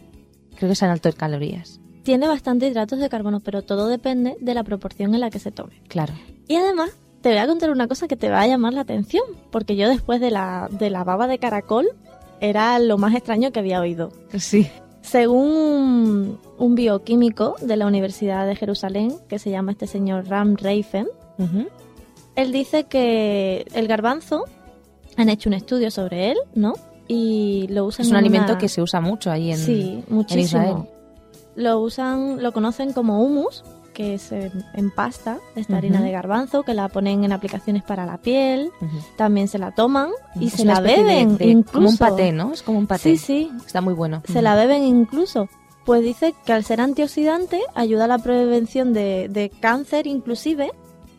Creo 0.56 0.70
que 0.70 0.74
son 0.74 0.88
alto 0.88 1.10
en 1.10 1.16
calorías. 1.16 1.80
Tiene 2.02 2.28
bastante 2.28 2.66
hidratos 2.66 2.98
de 2.98 3.10
carbono, 3.10 3.40
pero 3.40 3.62
todo 3.62 3.88
depende 3.88 4.36
de 4.40 4.54
la 4.54 4.64
proporción 4.64 5.14
en 5.14 5.20
la 5.20 5.28
que 5.28 5.38
se 5.38 5.50
tome. 5.50 5.82
Claro. 5.88 6.14
Y 6.48 6.56
además, 6.56 6.96
te 7.20 7.30
voy 7.30 7.38
a 7.38 7.46
contar 7.46 7.70
una 7.70 7.88
cosa 7.88 8.06
que 8.08 8.16
te 8.16 8.28
va 8.30 8.40
a 8.42 8.46
llamar 8.46 8.72
la 8.74 8.82
atención, 8.82 9.24
porque 9.50 9.76
yo 9.76 9.88
después 9.88 10.20
de 10.20 10.30
la, 10.30 10.68
de 10.70 10.90
la 10.90 11.02
baba 11.04 11.26
de 11.26 11.38
caracol 11.38 11.86
era 12.40 12.78
lo 12.78 12.98
más 12.98 13.14
extraño 13.14 13.50
que 13.50 13.58
había 13.60 13.80
oído. 13.80 14.12
Sí. 14.38 14.68
Según 15.00 16.38
un, 16.58 16.74
bioquímico 16.74 17.54
de 17.62 17.76
la 17.76 17.86
Universidad 17.86 18.46
de 18.46 18.56
Jerusalén, 18.56 19.14
que 19.28 19.38
se 19.38 19.50
llama 19.50 19.72
este 19.72 19.86
señor 19.86 20.26
Ram 20.28 20.56
Reifen, 20.56 21.06
él 22.34 22.52
dice 22.52 22.84
que 22.84 23.66
el 23.72 23.86
garbanzo, 23.88 24.44
han 25.16 25.28
hecho 25.28 25.48
un 25.48 25.54
estudio 25.54 25.90
sobre 25.90 26.32
él, 26.32 26.38
¿no? 26.54 26.74
Y 27.08 27.66
lo 27.70 27.84
usan 27.86 28.04
Es 28.04 28.10
un 28.10 28.16
en 28.16 28.24
alimento 28.24 28.52
una- 28.52 28.58
que 28.58 28.68
se 28.68 28.82
usa 28.82 29.00
mucho 29.00 29.30
ahí 29.30 29.52
en, 29.52 29.58
Sí, 29.58 30.04
en 30.08 30.14
muchísimo. 30.14 30.44
Israel. 30.62 30.76
Lo 31.54 31.80
usan, 31.80 32.42
lo 32.42 32.52
conocen 32.52 32.92
como 32.92 33.22
humus, 33.24 33.64
que 33.96 34.12
es 34.14 34.30
en, 34.30 34.52
en 34.74 34.90
pasta, 34.90 35.38
esta 35.54 35.78
harina 35.78 36.02
de 36.02 36.10
garbanzo, 36.12 36.62
que 36.64 36.74
la 36.74 36.88
ponen 36.90 37.24
en 37.24 37.32
aplicaciones 37.32 37.82
para 37.82 38.04
la 38.04 38.18
piel, 38.18 38.70
también 39.16 39.48
se 39.48 39.58
la 39.58 39.70
toman 39.74 40.10
y 40.38 40.48
Es 40.48 40.52
se 40.52 40.66
la 40.66 40.82
de- 40.82 40.96
beben 40.96 41.38
de- 41.38 41.46
incluso. 41.46 41.72
Como 41.78 41.88
un 41.88 41.96
paté, 41.96 42.30
¿no? 42.32 42.52
Es 42.52 42.62
como 42.62 42.78
un 42.78 42.86
paté. 42.86 43.02
Sí, 43.02 43.16
sí, 43.16 43.50
Está 43.64 43.80
muy 43.80 43.94
bueno. 43.94 44.22
se 44.30 44.42
la 44.42 44.54
beben 44.54 44.82
incluso. 44.84 45.48
Pues 45.86 46.02
dice 46.02 46.34
que 46.44 46.52
al 46.52 46.62
ser 46.64 46.80
antioxidante 46.82 47.60
ayuda 47.74 48.04
a 48.04 48.08
la 48.08 48.18
prevención 48.18 48.92
de, 48.92 49.28
de 49.30 49.48
cáncer 49.48 50.06
inclusive 50.06 50.72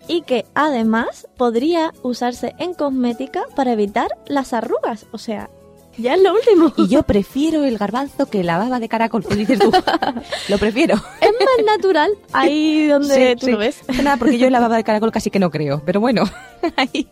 y 0.10 0.22
que 0.22 0.46
además 0.54 1.28
podría 1.36 1.94
usarse 2.04 2.54
en 2.60 2.74
cosmética 2.76 3.44
para 3.56 3.72
evitar 3.72 4.10
las 4.28 4.54
arrugas. 4.54 5.08
O 5.12 5.18
sea, 5.18 5.50
ya 5.98 6.16
es 6.16 6.22
lo 6.22 6.34
último. 6.34 6.74
Y 6.78 6.88
yo 6.88 7.04
prefiero 7.04 7.64
el 7.64 7.78
garbanzo 7.78 8.26
que 8.28 8.44
la 8.44 8.58
baba 8.58 8.80
de 8.80 8.88
caracol. 8.90 9.26
¿Qué 9.26 9.36
dices 9.36 9.60
tú? 9.60 9.72
lo 10.50 10.58
prefiero. 10.58 10.96
Es 10.96 11.32
más 11.32 11.66
natural 11.78 12.12
ahí 12.34 12.88
donde 12.88 13.14
Sí, 13.32 13.36
tú 13.40 13.46
sí. 13.48 13.52
lo 13.52 13.58
ves. 13.58 13.82
Nada, 14.04 14.18
porque 14.18 14.38
yo 14.38 14.48
en 14.48 14.54
la 14.54 14.60
baba 14.60 14.76
de 14.78 14.84
caracol 14.84 15.12
casi 15.12 15.30
que 15.30 15.40
no 15.40 15.50
creo. 15.50 15.82
Pero 15.86 16.00
bueno, 16.00 16.24
ahí, 16.76 17.08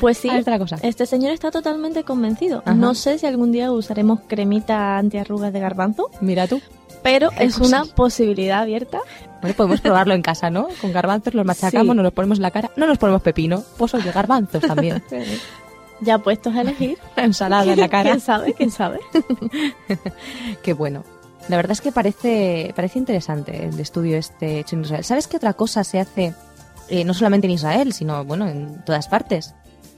Pues 0.00 0.18
sí, 0.18 0.28
la 0.46 0.58
cosa. 0.58 0.76
este 0.82 1.06
señor 1.06 1.32
está 1.32 1.50
totalmente 1.50 2.04
convencido. 2.04 2.62
Ajá. 2.64 2.74
No 2.74 2.94
sé 2.94 3.18
si 3.18 3.26
algún 3.26 3.52
día 3.52 3.70
usaremos 3.72 4.20
cremita 4.26 4.96
antiarrugas 4.98 5.52
de 5.52 5.60
garbanzo, 5.60 6.10
Mira 6.20 6.46
tú. 6.46 6.60
pero 7.02 7.30
es 7.38 7.58
una 7.58 7.84
posibilidad 7.84 8.62
abierta. 8.62 9.00
Bueno, 9.40 9.56
podemos 9.56 9.80
probarlo 9.82 10.14
en 10.14 10.22
casa, 10.22 10.48
¿no? 10.50 10.68
Con 10.80 10.92
garbanzos 10.92 11.34
los 11.34 11.44
machacamos, 11.44 11.92
Sí. 11.92 11.96
nos 11.96 12.04
los 12.04 12.12
ponemos 12.12 12.38
en 12.38 12.42
la 12.42 12.50
cara. 12.50 12.70
No 12.76 12.86
nos 12.86 12.98
ponemos 12.98 13.20
pepino. 13.22 13.62
Pues 13.76 13.92
oye, 13.94 14.10
garbanzos 14.10 14.62
también. 14.62 15.02
Ya 16.00 16.18
puestos 16.18 16.54
a 16.54 16.62
elegir. 16.62 16.98
Ensalada 17.16 17.72
en 17.72 17.80
la 17.80 17.88
cara. 17.88 18.10
¿Quién 18.10 18.20
sabe? 18.20 18.54
¿Quién 18.54 18.70
sabe? 18.70 19.00
Qué 20.62 20.72
bueno. 20.72 21.04
La 21.48 21.56
verdad 21.56 21.72
es 21.72 21.80
que 21.80 21.92
parece, 21.92 22.72
parece 22.74 22.98
interesante 22.98 23.66
el 23.66 23.78
estudio 23.78 24.16
este 24.16 24.60
hecho 24.60 24.76
en 24.76 24.82
Israel. 24.82 25.04
¿Sabes 25.04 25.26
qué 25.26 25.36
otra 25.36 25.52
cosa 25.52 25.84
se 25.84 26.00
hace 26.00 26.32
eh, 26.88 27.04
no 27.04 27.12
solamente 27.12 27.46
en 27.46 27.52
Israel, 27.52 27.92
sino 27.92 28.24
bueno, 28.24 28.48
en 28.48 28.82
todas 28.84 29.08
partes? 29.08 29.54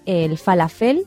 El 0.07 0.38
falafel 0.38 1.07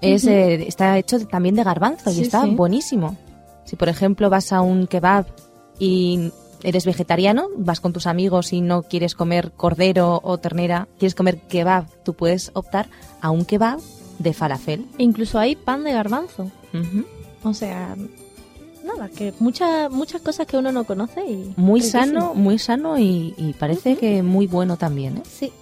es, 0.00 0.24
eh, 0.26 0.68
está 0.68 0.96
hecho 0.98 1.26
también 1.26 1.56
de 1.56 1.64
garbanzo 1.64 2.12
y 2.12 2.20
está 2.20 2.44
sí. 2.44 2.50
buenísimo. 2.50 3.16
Si 3.64 3.74
por 3.76 3.88
ejemplo 3.88 4.30
vas 4.30 4.52
a 4.52 4.60
un 4.60 4.86
kebab 4.86 5.26
y 5.78 6.30
eres 6.64 6.84
vegetariano, 6.86 7.48
vas 7.56 7.80
con 7.80 7.92
tus 7.92 8.06
amigos 8.08 8.52
y 8.52 8.60
no 8.60 8.82
quieres 8.82 9.14
comer 9.14 9.52
cordero 9.52 10.20
o 10.24 10.38
ternera, 10.38 10.88
quieres 10.98 11.14
comer 11.14 11.40
kebab, 11.42 11.86
tú 12.04 12.14
puedes 12.14 12.50
optar 12.54 12.88
a 13.20 13.30
un 13.30 13.44
kebab 13.44 13.78
de 14.18 14.32
falafel. 14.32 14.86
Incluso 14.98 15.38
hay 15.38 15.54
pan 15.56 15.84
de 15.84 15.92
garbanzo. 15.92 16.50
O 17.44 17.54
sea, 17.54 17.94
nada, 18.84 19.08
que 19.08 19.32
muchas 19.38 19.90
muchas 19.90 20.22
cosas 20.22 20.46
que 20.46 20.56
uno 20.56 20.72
no 20.72 20.84
conoce 20.84 21.20
y 21.24 21.52
Muy 21.56 21.80
riquísimo. 21.80 22.04
sano, 22.04 22.34
muy 22.34 22.58
sano 22.58 22.98
y, 22.98 23.34
y 23.36 23.52
parece 23.54 23.96
que 23.96 24.22
muy 24.22 24.46
bueno 24.46 24.76
también. 24.76 25.18
¿eh? 25.18 25.22
Sí. 25.30 25.52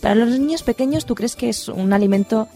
Para 0.00 0.14
los 0.14 0.28
niños 0.38 0.62
pequeños, 0.62 1.06
¿tú 1.06 1.14
crees 1.14 1.34
que 1.36 1.48
es 1.48 1.68
un 1.68 1.92
alimento 1.92 2.48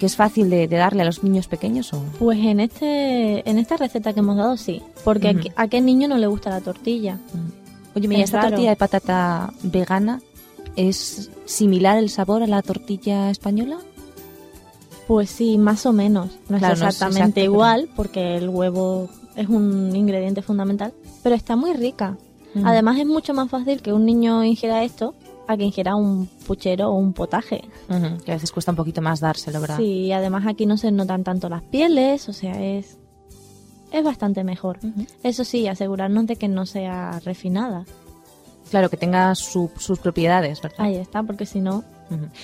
que 0.00 0.06
es 0.06 0.16
fácil 0.16 0.50
de, 0.50 0.66
de 0.66 0.76
darle 0.76 1.02
a 1.02 1.04
los 1.04 1.22
niños 1.22 1.46
pequeños? 1.46 1.92
O? 1.92 2.02
pues 2.18 2.38
en 2.40 2.58
este 2.58 3.48
en 3.48 3.58
esta 3.58 3.76
receta 3.76 4.12
que 4.12 4.18
hemos 4.20 4.36
dado 4.36 4.56
sí, 4.56 4.82
porque 5.04 5.28
a 5.54 5.62
a, 5.62 5.68
qué 5.68 5.80
niño 5.80 6.08
no 6.08 6.16
le 6.18 6.26
gusta 6.26 6.50
la 6.50 6.60
tortilla. 6.60 7.18
Oye, 7.94 8.08
mira, 8.08 8.20
Es 8.22 8.30
esta 8.30 8.38
raro. 8.38 8.50
tortilla 8.50 8.70
de 8.70 8.76
patata 8.76 9.52
vegana 9.62 10.20
es 10.76 11.30
similar 11.44 11.98
el 11.98 12.08
sabor 12.10 12.42
a 12.42 12.46
la 12.48 12.62
tortilla 12.62 13.30
española. 13.30 13.78
Pues 15.06 15.28
sí, 15.30 15.58
más 15.58 15.86
o 15.86 15.92
menos. 15.92 16.30
No 16.48 16.58
Claro, 16.58 16.74
es 16.74 16.80
no 16.80 16.88
es 16.88 16.94
exactamente 16.94 17.40
pero- 17.42 17.52
igual, 17.52 17.88
porque 17.96 18.36
el 18.36 18.48
huevo 18.48 19.08
es 19.36 19.48
un 19.48 19.94
ingrediente 19.94 20.40
fundamental, 20.42 20.92
pero 21.22 21.34
está 21.34 21.56
muy 21.56 21.72
rica. 21.72 22.16
Ujú. 22.54 22.64
Además 22.66 22.98
es 22.98 23.06
mucho 23.06 23.34
más 23.34 23.50
fácil 23.50 23.82
que 23.82 23.92
un 23.92 24.04
niño 24.06 24.44
ingiera 24.44 24.82
esto 24.84 25.14
a 25.52 25.56
que 25.56 25.64
ingiera 25.64 25.94
un 25.96 26.26
puchero 26.46 26.90
o 26.90 26.94
un 26.94 27.12
potaje. 27.12 27.62
Que 28.24 28.32
a 28.32 28.34
veces 28.34 28.52
cuesta 28.52 28.72
un 28.72 28.76
poquito 28.76 29.00
más 29.02 29.20
dárselo, 29.20 29.60
¿verdad? 29.60 29.76
Sí, 29.78 29.84
y 30.06 30.12
además 30.12 30.46
aquí 30.46 30.66
no 30.66 30.76
se 30.76 30.90
notan 30.90 31.24
tanto 31.24 31.48
las 31.48 31.62
pieles, 31.62 32.28
o 32.28 32.32
sea, 32.32 32.60
es 32.62 32.96
es 33.92 34.04
bastante 34.04 34.44
mejor. 34.44 34.78
Eso 35.24 35.42
sí, 35.44 35.66
asegurarnos 35.66 36.26
de 36.26 36.36
que 36.36 36.46
no 36.46 36.64
sea 36.66 37.18
refinada. 37.24 37.84
Claro, 38.70 38.88
que 38.88 38.96
tenga 38.96 39.34
su- 39.34 39.70
sus 39.78 39.98
propiedades, 39.98 40.62
¿verdad? 40.62 40.80
Ahí 40.80 40.94
está, 40.94 41.22
porque 41.24 41.44
si 41.46 41.60
no. 41.60 41.82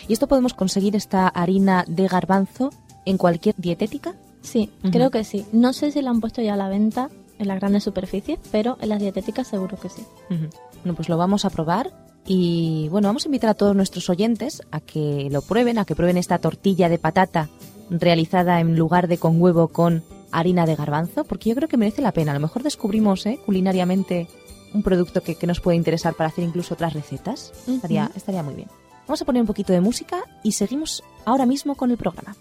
¿Y 0.09 0.13
esto 0.13 0.27
podemos 0.27 0.55
conseguir 0.55 0.97
esta 0.97 1.29
harina 1.29 1.85
de 1.87 2.09
garbanzo 2.09 2.71
en 3.05 3.17
cualquier 3.19 3.55
dietética? 3.59 4.15
sí, 4.43 4.71
creo 4.93 5.11
que 5.11 5.25
sí. 5.25 5.45
No 5.53 5.73
sé 5.73 5.91
si 5.91 6.01
la 6.03 6.11
han 6.11 6.21
puesto 6.21 6.41
ya 6.41 6.55
a 6.55 6.57
la 6.57 6.69
venta 6.69 7.11
en 7.39 7.49
las 7.49 7.59
grandes 7.61 7.83
superficies, 7.85 8.39
pero 8.53 8.77
en 8.81 8.89
las 8.91 9.01
dietéticas 9.01 9.47
seguro 9.49 9.77
que 9.77 9.89
sí. 9.89 10.03
Bueno, 10.29 10.95
pues 10.95 11.09
lo 11.09 11.17
vamos 11.17 11.45
a 11.45 11.51
probar 11.51 11.93
y 12.27 12.89
bueno, 12.91 13.09
vamos 13.09 13.25
a 13.25 13.29
invitar 13.29 13.51
a 13.51 13.55
todos 13.55 13.77
nuestros 13.77 14.11
oyentes 14.11 14.63
a 14.71 14.81
que 14.81 15.29
lo 15.31 15.43
prueben, 15.43 15.79
a 15.79 15.85
que 15.85 15.95
prueben 15.95 16.17
esta 16.17 16.39
tortilla 16.39 16.89
de 16.89 16.99
patata 16.99 17.49
realizada 17.91 18.61
en 18.61 18.77
lugar 18.77 19.07
de 19.07 19.19
con 19.19 19.41
huevo 19.41 19.69
con 19.69 20.03
harina 20.33 20.67
de 20.67 20.75
garbanzo, 20.75 21.25
porque 21.25 21.51
yo 21.51 21.57
creo 21.57 21.69
que 21.69 21.77
merece 21.77 22.03
la 22.03 22.13
pena. 22.13 22.33
A 22.33 22.35
lo 22.35 22.41
mejor 22.41 22.63
descubrimos 22.63 23.25
¿eh? 23.27 23.39
culinariamente 23.47 24.29
un 24.75 24.83
producto 24.83 25.23
que, 25.23 25.37
que 25.37 25.47
nos 25.47 25.61
puede 25.61 25.77
interesar 25.77 26.15
para 26.15 26.29
hacer 26.29 26.45
incluso 26.45 26.75
otras 26.75 26.95
recetas. 26.95 27.53
Estaría, 27.69 28.11
estaría 28.15 28.43
muy 28.43 28.55
bien. 28.55 28.69
Vamos 29.07 29.23
a 29.23 29.25
poner 29.25 29.41
un 29.41 29.47
poquito 29.47 29.73
de 29.73 29.81
música 29.81 30.23
y 30.43 30.53
seguimos 30.53 31.05
ahora 31.25 31.47
mismo 31.47 31.77
con 31.77 31.93
el 31.93 31.97
programa. 31.97 32.37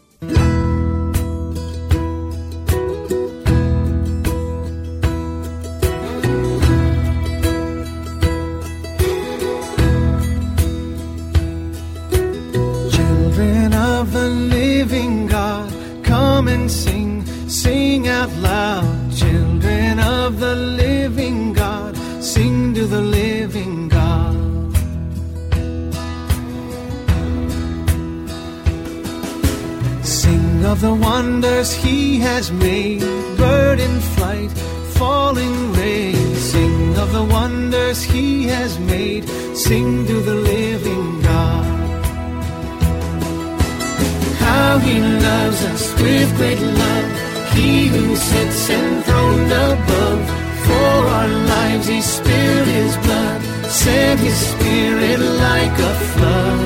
Sent 53.86 54.20
his 54.20 54.38
spirit 54.52 55.20
like 55.46 55.76
a 55.92 55.94
flood. 56.12 56.62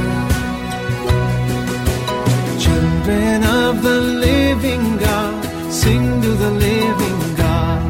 Children 2.66 3.38
of 3.64 3.74
the 3.88 4.00
living 4.28 4.86
God, 5.06 5.42
sing 5.82 6.06
to 6.24 6.32
the 6.44 6.52
living 6.68 7.22
God. 7.44 7.82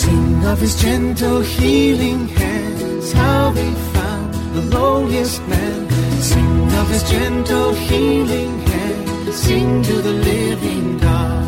Sing 0.00 0.30
of 0.52 0.58
his 0.64 0.74
gentle 0.84 1.40
healing 1.56 2.22
hands, 2.28 3.12
how 3.12 3.50
they 3.58 3.72
found 3.94 4.32
the 4.56 4.64
lowliest 4.76 5.40
man. 5.52 5.80
Sing 6.30 6.58
of 6.80 6.86
his 6.94 7.04
gentle 7.14 7.74
healing 7.86 8.54
hands, 8.72 9.36
sing 9.44 9.82
to 9.88 9.94
the 10.08 10.14
living 10.30 10.98
God. 10.98 11.41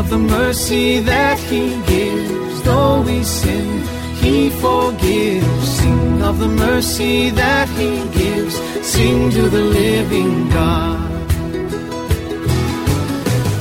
Of 0.00 0.08
the 0.08 0.18
mercy 0.18 0.98
that 1.00 1.38
he 1.38 1.64
gives, 1.94 2.62
though 2.62 3.02
we 3.02 3.22
sin, 3.22 3.68
he 4.22 4.48
forgives. 4.64 5.68
Sing 5.78 6.22
of 6.22 6.38
the 6.38 6.48
mercy 6.48 7.28
that 7.42 7.68
he 7.80 7.92
gives, 8.20 8.54
sing 8.92 9.30
to 9.36 9.42
the 9.56 9.64
living 9.80 10.48
God 10.48 11.00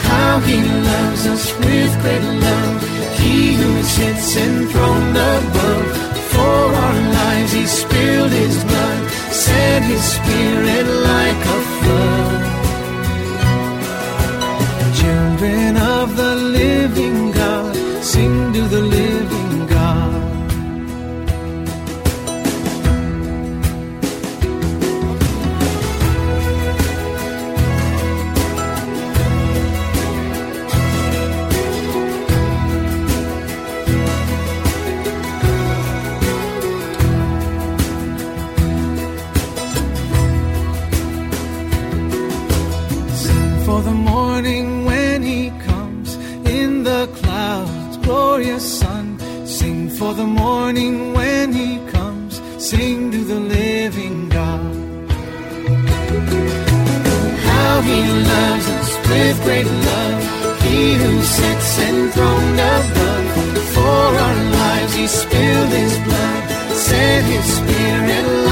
how 0.09 0.39
he 0.49 0.57
loves 0.91 1.23
us 1.33 1.45
with 1.59 1.91
great 2.03 2.27
love. 2.47 2.79
He 3.19 3.55
who 3.59 3.71
sits 3.83 4.37
enthroned 4.37 5.17
above, 5.35 5.87
for 6.33 6.59
our 6.85 6.99
lives 7.19 7.51
he 7.51 7.65
spilled 7.65 8.31
his 8.31 8.63
blood, 8.63 9.01
sent 9.45 9.83
his 9.91 10.03
spirit 10.17 10.98
How 57.79 57.85
he 57.85 58.01
loves 58.01 58.67
us 58.67 58.97
with 59.07 59.41
great 59.45 59.65
love, 59.65 60.61
he 60.63 60.95
who 60.95 61.23
sits 61.23 61.79
enthroned 61.79 62.59
above. 62.59 63.57
For 63.73 64.05
our 64.25 64.35
lives 64.51 64.95
he 64.95 65.07
spilled 65.07 65.69
his 65.69 65.97
blood, 65.99 66.49
sent 66.75 67.25
his 67.27 67.45
spirit 67.45 68.48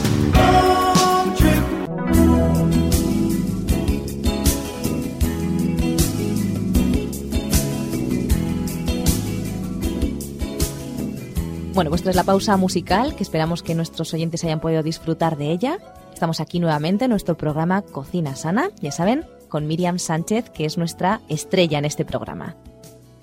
Bueno, 11.76 11.90
pues 11.90 12.02
tras 12.02 12.16
la 12.16 12.24
pausa 12.24 12.56
musical, 12.56 13.14
que 13.14 13.22
esperamos 13.22 13.62
que 13.62 13.74
nuestros 13.74 14.14
oyentes 14.14 14.42
hayan 14.44 14.60
podido 14.60 14.82
disfrutar 14.82 15.36
de 15.36 15.52
ella, 15.52 15.78
estamos 16.10 16.40
aquí 16.40 16.58
nuevamente 16.58 17.04
en 17.04 17.10
nuestro 17.10 17.36
programa 17.36 17.82
Cocina 17.82 18.34
Sana, 18.34 18.70
ya 18.80 18.90
saben, 18.90 19.26
con 19.50 19.66
Miriam 19.66 19.98
Sánchez, 19.98 20.48
que 20.48 20.64
es 20.64 20.78
nuestra 20.78 21.20
estrella 21.28 21.78
en 21.78 21.84
este 21.84 22.06
programa. 22.06 22.56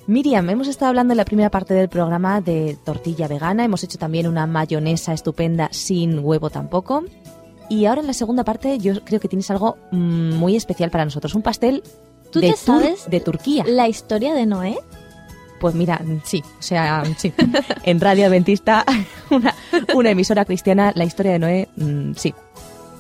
Miriam, 0.06 0.48
hemos 0.52 0.68
estado 0.68 0.90
hablando 0.90 1.14
en 1.14 1.18
la 1.18 1.26
primera 1.26 1.50
parte 1.50 1.74
del 1.74 1.90
programa 1.90 2.42
de 2.42 2.78
tortilla 2.86 3.28
vegana, 3.28 3.66
hemos 3.66 3.84
hecho 3.84 3.98
también 3.98 4.28
una 4.28 4.46
mayonesa 4.46 5.14
estupenda 5.14 5.70
sin 5.72 6.20
huevo 6.20 6.52
tampoco. 6.52 7.04
Y 7.70 7.86
ahora 7.86 8.02
en 8.02 8.08
la 8.08 8.14
segunda 8.14 8.44
parte 8.44 8.78
yo 8.78 9.04
creo 9.04 9.20
que 9.20 9.30
tienes 9.30 9.50
algo 9.50 9.78
mm, 9.90 10.36
muy 10.36 10.56
especial 10.56 10.92
para 10.92 11.06
nosotros, 11.06 11.34
un 11.34 11.42
pastel 11.42 11.82
¿Tú 12.30 12.40
de, 12.40 12.52
te 12.52 12.58
sabes 12.58 13.10
de 13.10 13.20
Turquía. 13.20 13.64
la 13.66 13.88
historia 13.88 14.36
de 14.36 14.46
Noé? 14.46 14.78
Pues 15.64 15.76
mira, 15.76 16.02
sí, 16.26 16.44
o 16.60 16.62
sea, 16.62 17.04
sí. 17.18 17.32
En 17.84 18.02
Radio 18.02 18.26
Adventista, 18.26 18.84
una, 19.32 19.56
una 19.96 20.10
emisora 20.10 20.44
cristiana, 20.44 20.92
la 20.94 21.06
historia 21.06 21.32
de 21.32 21.40
Noé, 21.40 21.70
mm, 21.78 22.16
sí. 22.18 22.34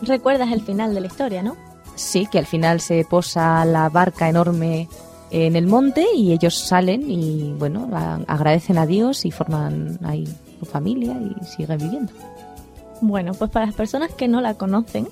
Recuerdas 0.02 0.50
el 0.50 0.62
final 0.62 0.94
de 0.96 1.02
la 1.02 1.08
historia, 1.08 1.44
¿no? 1.44 1.58
Sí, 1.96 2.26
que 2.26 2.40
al 2.40 2.46
final 2.46 2.80
se 2.80 3.04
posa 3.04 3.66
la 3.66 3.90
barca 3.90 4.30
enorme 4.30 4.88
en 5.30 5.58
el 5.58 5.68
monte 5.68 6.06
y 6.16 6.32
ellos 6.32 6.58
salen 6.58 7.12
y, 7.12 7.52
bueno, 7.60 7.90
a- 7.92 8.20
agradecen 8.28 8.78
a 8.78 8.86
Dios 8.86 9.26
y 9.26 9.32
forman 9.32 10.00
ahí 10.06 10.26
su 10.60 10.66
familia 10.66 11.18
y 11.20 11.46
siguen 11.46 11.80
viviendo. 11.80 12.14
Bueno, 13.02 13.34
pues 13.34 13.52
para 13.52 13.66
las 13.66 13.76
personas 13.76 14.12
que 14.14 14.30
no 14.30 14.40
la 14.40 14.54
conocen, 14.54 15.10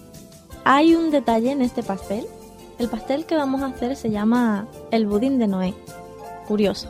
hay 0.64 0.96
un 0.96 1.12
detalle 1.12 1.52
en 1.52 1.62
este 1.62 1.84
pastel. 1.84 2.26
El 2.80 2.88
pastel 2.88 3.26
que 3.26 3.36
vamos 3.36 3.62
a 3.62 3.66
hacer 3.66 3.98
se 3.98 4.10
llama 4.10 4.68
el 4.92 5.06
budín 5.06 5.38
de 5.38 5.48
Noé. 5.48 5.74
Curioso. 6.48 6.90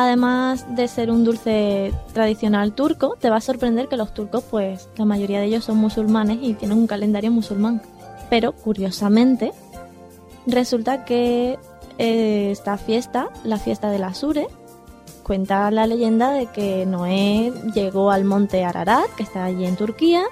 Además 0.00 0.64
de 0.74 0.88
ser 0.88 1.10
un 1.10 1.24
dulce 1.24 1.92
tradicional 2.14 2.72
turco, 2.72 3.18
te 3.20 3.28
va 3.28 3.36
a 3.36 3.40
sorprender 3.42 3.86
que 3.86 3.98
los 3.98 4.14
turcos, 4.14 4.42
pues 4.50 4.88
la 4.96 5.04
mayoría 5.04 5.40
de 5.40 5.44
ellos 5.44 5.66
son 5.66 5.76
musulmanes 5.76 6.38
y 6.40 6.54
tienen 6.54 6.78
un 6.78 6.86
calendario 6.86 7.30
musulmán. 7.30 7.82
Pero 8.30 8.52
curiosamente, 8.52 9.52
resulta 10.46 11.04
que 11.04 11.58
eh, 11.98 12.48
esta 12.50 12.78
fiesta, 12.78 13.28
la 13.44 13.58
fiesta 13.58 13.90
de 13.90 13.98
la 13.98 14.14
Sure, 14.14 14.46
cuenta 15.22 15.70
la 15.70 15.86
leyenda 15.86 16.30
de 16.30 16.46
que 16.46 16.86
Noé 16.86 17.52
llegó 17.74 18.10
al 18.10 18.24
monte 18.24 18.64
Ararat, 18.64 19.14
que 19.18 19.22
está 19.22 19.44
allí 19.44 19.66
en 19.66 19.76
Turquía, 19.76 20.22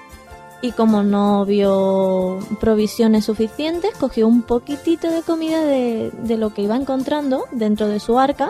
y 0.63 0.73
como 0.73 1.03
no 1.03 1.45
vio 1.45 2.39
provisiones 2.59 3.27
suficientes, 3.27 3.91
cogió 4.01 4.29
un 4.29 4.41
poquitito 4.41 5.11
de 5.11 5.21
comida 5.21 5.63
de 5.63 6.37
lo 6.39 6.55
que 6.55 6.63
iba 6.63 6.75
encontrando 6.75 7.45
dentro 7.53 7.87
de 7.87 8.01
su 8.01 8.19
arca 8.19 8.49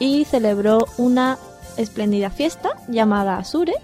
y 0.00 0.24
celebró 0.24 0.84
una 0.98 1.38
espléndida 1.76 2.30
fiesta 2.30 2.70
llamada 2.88 3.36
Asure 3.38 3.74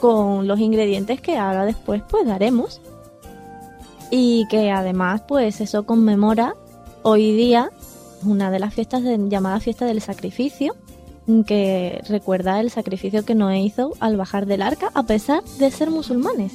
con 0.00 0.46
los 0.46 0.60
ingredientes 0.60 1.20
que 1.20 1.36
ahora 1.36 1.64
después 1.64 2.02
pues 2.08 2.24
daremos 2.24 2.80
y 4.10 4.46
que 4.48 4.70
además 4.70 5.22
pues 5.26 5.60
eso 5.60 5.84
conmemora 5.84 6.54
hoy 7.02 7.32
día 7.32 7.70
una 8.24 8.50
de 8.50 8.58
las 8.60 8.72
fiestas 8.74 9.02
de- 9.02 9.18
llamada 9.28 9.58
fiesta 9.60 9.84
del 9.84 10.00
sacrificio 10.00 10.76
que 11.46 12.00
recuerda 12.08 12.58
el 12.60 12.70
sacrificio 12.70 13.24
que 13.24 13.34
Noé 13.34 13.60
hizo 13.60 13.92
al 14.00 14.16
bajar 14.16 14.46
del 14.46 14.62
arca 14.62 14.90
a 14.94 15.02
pesar 15.02 15.42
de 15.58 15.70
ser 15.70 15.90
musulmanes. 15.90 16.52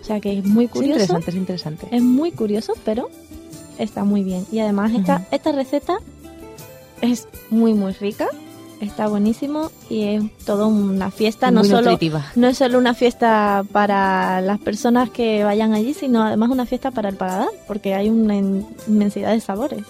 O 0.00 0.04
sea 0.04 0.20
que 0.20 0.38
es 0.38 0.44
muy 0.44 0.66
Es 0.66 0.70
curioso. 0.70 0.92
interesante, 0.94 1.30
es 1.30 1.36
interesante. 1.36 1.88
Es 1.90 2.02
muy 2.02 2.30
curioso, 2.30 2.74
pero 2.84 3.08
está 3.76 4.04
muy 4.04 4.22
bien. 4.22 4.46
Y 4.52 4.60
además 4.60 4.92
esta, 4.94 5.26
esta 5.32 5.50
receta 5.50 5.98
es 7.02 7.28
muy 7.50 7.74
muy 7.74 7.92
rica, 7.92 8.28
está 8.80 9.08
buenísimo 9.08 9.70
y 9.90 10.04
es 10.04 10.22
todo 10.44 10.68
una 10.68 11.10
fiesta, 11.10 11.50
no 11.50 11.60
Muy 11.60 11.68
solo 11.68 11.90
nutritiva. 11.90 12.26
no 12.36 12.46
es 12.48 12.58
solo 12.58 12.78
una 12.78 12.94
fiesta 12.94 13.64
para 13.72 14.40
las 14.40 14.58
personas 14.60 15.10
que 15.10 15.42
vayan 15.44 15.72
allí, 15.74 15.94
sino 15.94 16.22
además 16.22 16.50
una 16.50 16.66
fiesta 16.66 16.90
para 16.90 17.08
el 17.08 17.16
paladar, 17.16 17.48
porque 17.66 17.94
hay 17.94 18.08
una 18.08 18.36
in- 18.36 18.66
inmensidad 18.86 19.32
de 19.32 19.40
sabores. 19.40 19.82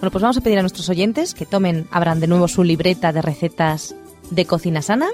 Bueno, 0.00 0.10
pues 0.12 0.22
vamos 0.22 0.36
a 0.36 0.40
pedir 0.42 0.58
a 0.58 0.62
nuestros 0.62 0.88
oyentes 0.90 1.34
que 1.34 1.44
tomen, 1.46 1.86
abran 1.90 2.20
de 2.20 2.26
nuevo 2.28 2.46
su 2.48 2.62
libreta 2.62 3.12
de 3.12 3.20
recetas 3.22 3.94
de 4.30 4.44
cocina 4.44 4.80
sana 4.82 5.08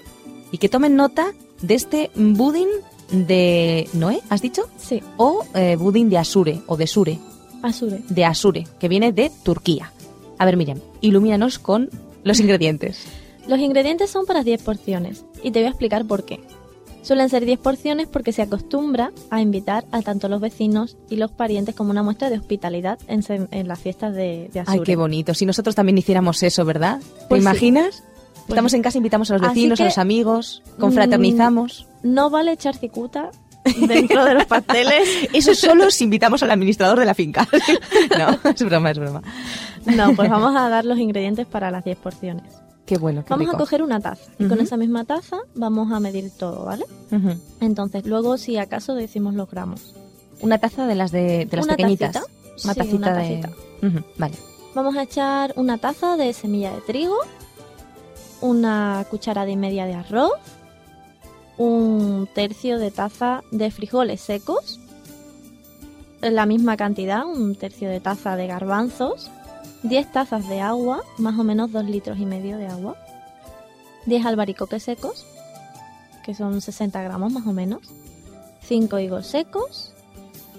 y 0.51 0.59
que 0.59 0.69
tomen 0.69 0.95
nota 0.97 1.33
de 1.63 1.75
este 1.75 2.11
budín 2.17 2.69
de 3.11 3.89
Noé, 3.93 4.21
¿has 4.29 4.43
dicho? 4.43 4.69
Sí, 4.79 5.03
O 5.17 5.45
eh, 5.55 5.77
budín 5.77 6.11
de 6.11 6.19
Asure 6.19 6.61
o 6.67 6.77
de 6.77 6.87
Sure, 6.87 7.19
Asure. 7.63 8.03
de 8.09 8.25
Asure, 8.25 8.67
que 8.79 8.89
viene 8.89 9.13
de 9.13 9.31
Turquía. 9.43 9.93
A 10.39 10.45
ver, 10.45 10.57
Miriam, 10.57 10.79
ilumínanos 11.01 11.59
con 11.59 11.91
los 12.25 12.41
ingredientes. 12.41 13.05
Los 13.47 13.59
ingredientes 13.59 14.11
son 14.11 14.25
para 14.25 14.43
10 14.43 14.63
porciones 14.63 15.27
y 15.43 15.51
te 15.51 15.59
voy 15.59 15.67
a 15.67 15.69
explicar 15.69 16.07
por 16.07 16.25
qué. 16.25 16.41
Suelen 17.03 17.29
ser 17.29 17.45
10 17.45 17.59
porciones 17.59 18.09
porque 18.09 18.33
se 18.33 18.41
acostumbra 18.41 19.13
a 19.29 19.43
invitar 19.43 19.85
a 19.93 20.01
tanto 20.01 20.29
los 20.29 20.41
vecinos 20.41 20.97
y 21.11 21.17
los 21.17 21.31
parientes 21.31 21.75
como 21.75 21.91
una 21.91 22.03
muestra 22.03 22.31
de 22.31 22.39
hospitalidad 22.39 22.99
en, 23.07 23.69
las 23.69 23.79
fiestas 23.79 24.15
de, 24.15 24.49
de. 24.51 24.63
Ay, 24.65 24.81
qué 24.81 24.97
bonito. 24.97 25.35
Si 25.35 25.45
nosotros 25.45 25.75
también 25.75 25.99
hiciéramos 25.99 26.43
eso, 26.43 26.65
¿verdad? 26.65 27.01
¿Te 27.01 27.27
Pues 27.29 27.43
sí. 27.43 27.45
imaginas? 27.45 28.03
Pues 28.33 28.49
Estamos 28.49 28.73
en 28.73 28.81
casa, 28.81 28.97
invitamos 28.97 29.31
a 29.31 29.35
los 29.35 29.43
vecinos, 29.43 29.79
a 29.79 29.85
los 29.85 29.99
amigos, 29.99 30.63
mm, 30.65 30.81
confraternizamos. 30.81 31.87
No 32.03 32.31
vale 32.31 32.53
echar 32.53 32.75
cicuta 32.77 33.31
dentro 33.87 34.25
de 34.25 34.35
los 34.35 34.45
pasteles. 34.47 35.09
Eso 35.33 35.55
solo 35.55 35.91
si 35.91 36.05
invitamos 36.05 36.43
al 36.43 36.51
administrador 36.51 36.99
de 36.99 37.05
la 37.07 37.15
finca. 37.15 37.47
no, 38.19 38.51
es 38.51 38.63
broma, 38.63 38.91
es 38.91 38.99
broma. 38.99 39.23
No, 39.97 40.15
pues 40.15 40.31
vamos 40.31 40.55
a 40.57 40.69
dar 40.69 40.85
los 40.85 40.99
ingredientes 40.99 41.47
para 41.47 41.71
las 41.71 41.85
10 41.85 41.99
porciones. 41.99 42.45
Qué 42.87 42.99
bueno, 42.99 43.23
qué 43.25 43.31
Vamos 43.31 43.47
rico. 43.47 43.57
a 43.57 43.59
coger 43.61 43.83
una 43.83 43.99
taza 44.01 44.31
y 44.39 44.47
con 44.47 44.61
esa 44.61 44.77
misma 44.77 45.05
taza 45.07 45.39
vamos 45.55 45.91
a 45.91 46.01
medir 46.01 46.31
todo, 46.37 46.67
¿vale? 46.67 46.85
Entonces, 47.61 48.05
luego 48.07 48.37
si 48.37 48.59
acaso 48.59 48.95
decimos 48.95 49.35
los 49.35 49.51
gramos. 49.51 49.95
Una 50.43 50.59
taza 50.59 50.87
de 50.87 50.95
las 50.95 51.11
de, 51.11 51.47
de 51.47 51.57
las 51.57 51.65
Una 51.65 51.77
pequeñitas. 51.77 52.13
tacita. 52.13 52.31
Una 52.65 52.73
Sí, 52.75 52.79
tacita 52.81 52.97
una 52.97 53.15
de. 53.15 53.51
Ujú, 53.83 53.99
Vale. 54.19 54.35
Vamos 54.75 54.97
a 54.97 55.03
echar 55.05 55.55
una 55.57 55.79
taza 55.79 56.17
de 56.19 56.33
semilla 56.35 56.73
de 56.75 56.81
trigo, 56.83 57.17
una 58.43 59.07
cucharada 59.11 59.49
y 59.51 59.57
media 59.57 59.87
de 59.87 59.95
arroz, 59.95 60.33
un 61.57 62.29
tercio 62.35 62.79
de 62.79 62.91
taza 62.91 63.43
de 63.51 63.71
frijoles 63.71 64.21
secos, 64.21 64.79
la 66.21 66.45
misma 66.47 66.77
cantidad, 66.77 67.25
un 67.27 67.55
tercio 67.55 67.89
de 67.89 68.01
taza 68.01 68.37
de 68.37 68.47
garbanzos, 68.47 69.31
10 69.85 70.13
tazas 70.13 70.49
de 70.49 70.61
agua, 70.61 71.03
más 71.19 71.39
o 71.39 71.45
menos 71.45 71.71
2 71.71 71.85
litros 71.85 72.19
y 72.19 72.27
medio 72.27 72.57
de 72.59 72.67
agua, 72.67 72.97
10 74.07 74.25
albaricoques 74.27 74.83
secos, 74.83 75.25
que 76.25 76.35
son 76.35 76.61
60 76.61 77.03
gramos 77.03 77.33
más 77.33 77.47
o 77.47 77.53
menos, 77.53 77.83
5 78.63 78.99
higos 78.99 79.27
secos, 79.27 79.93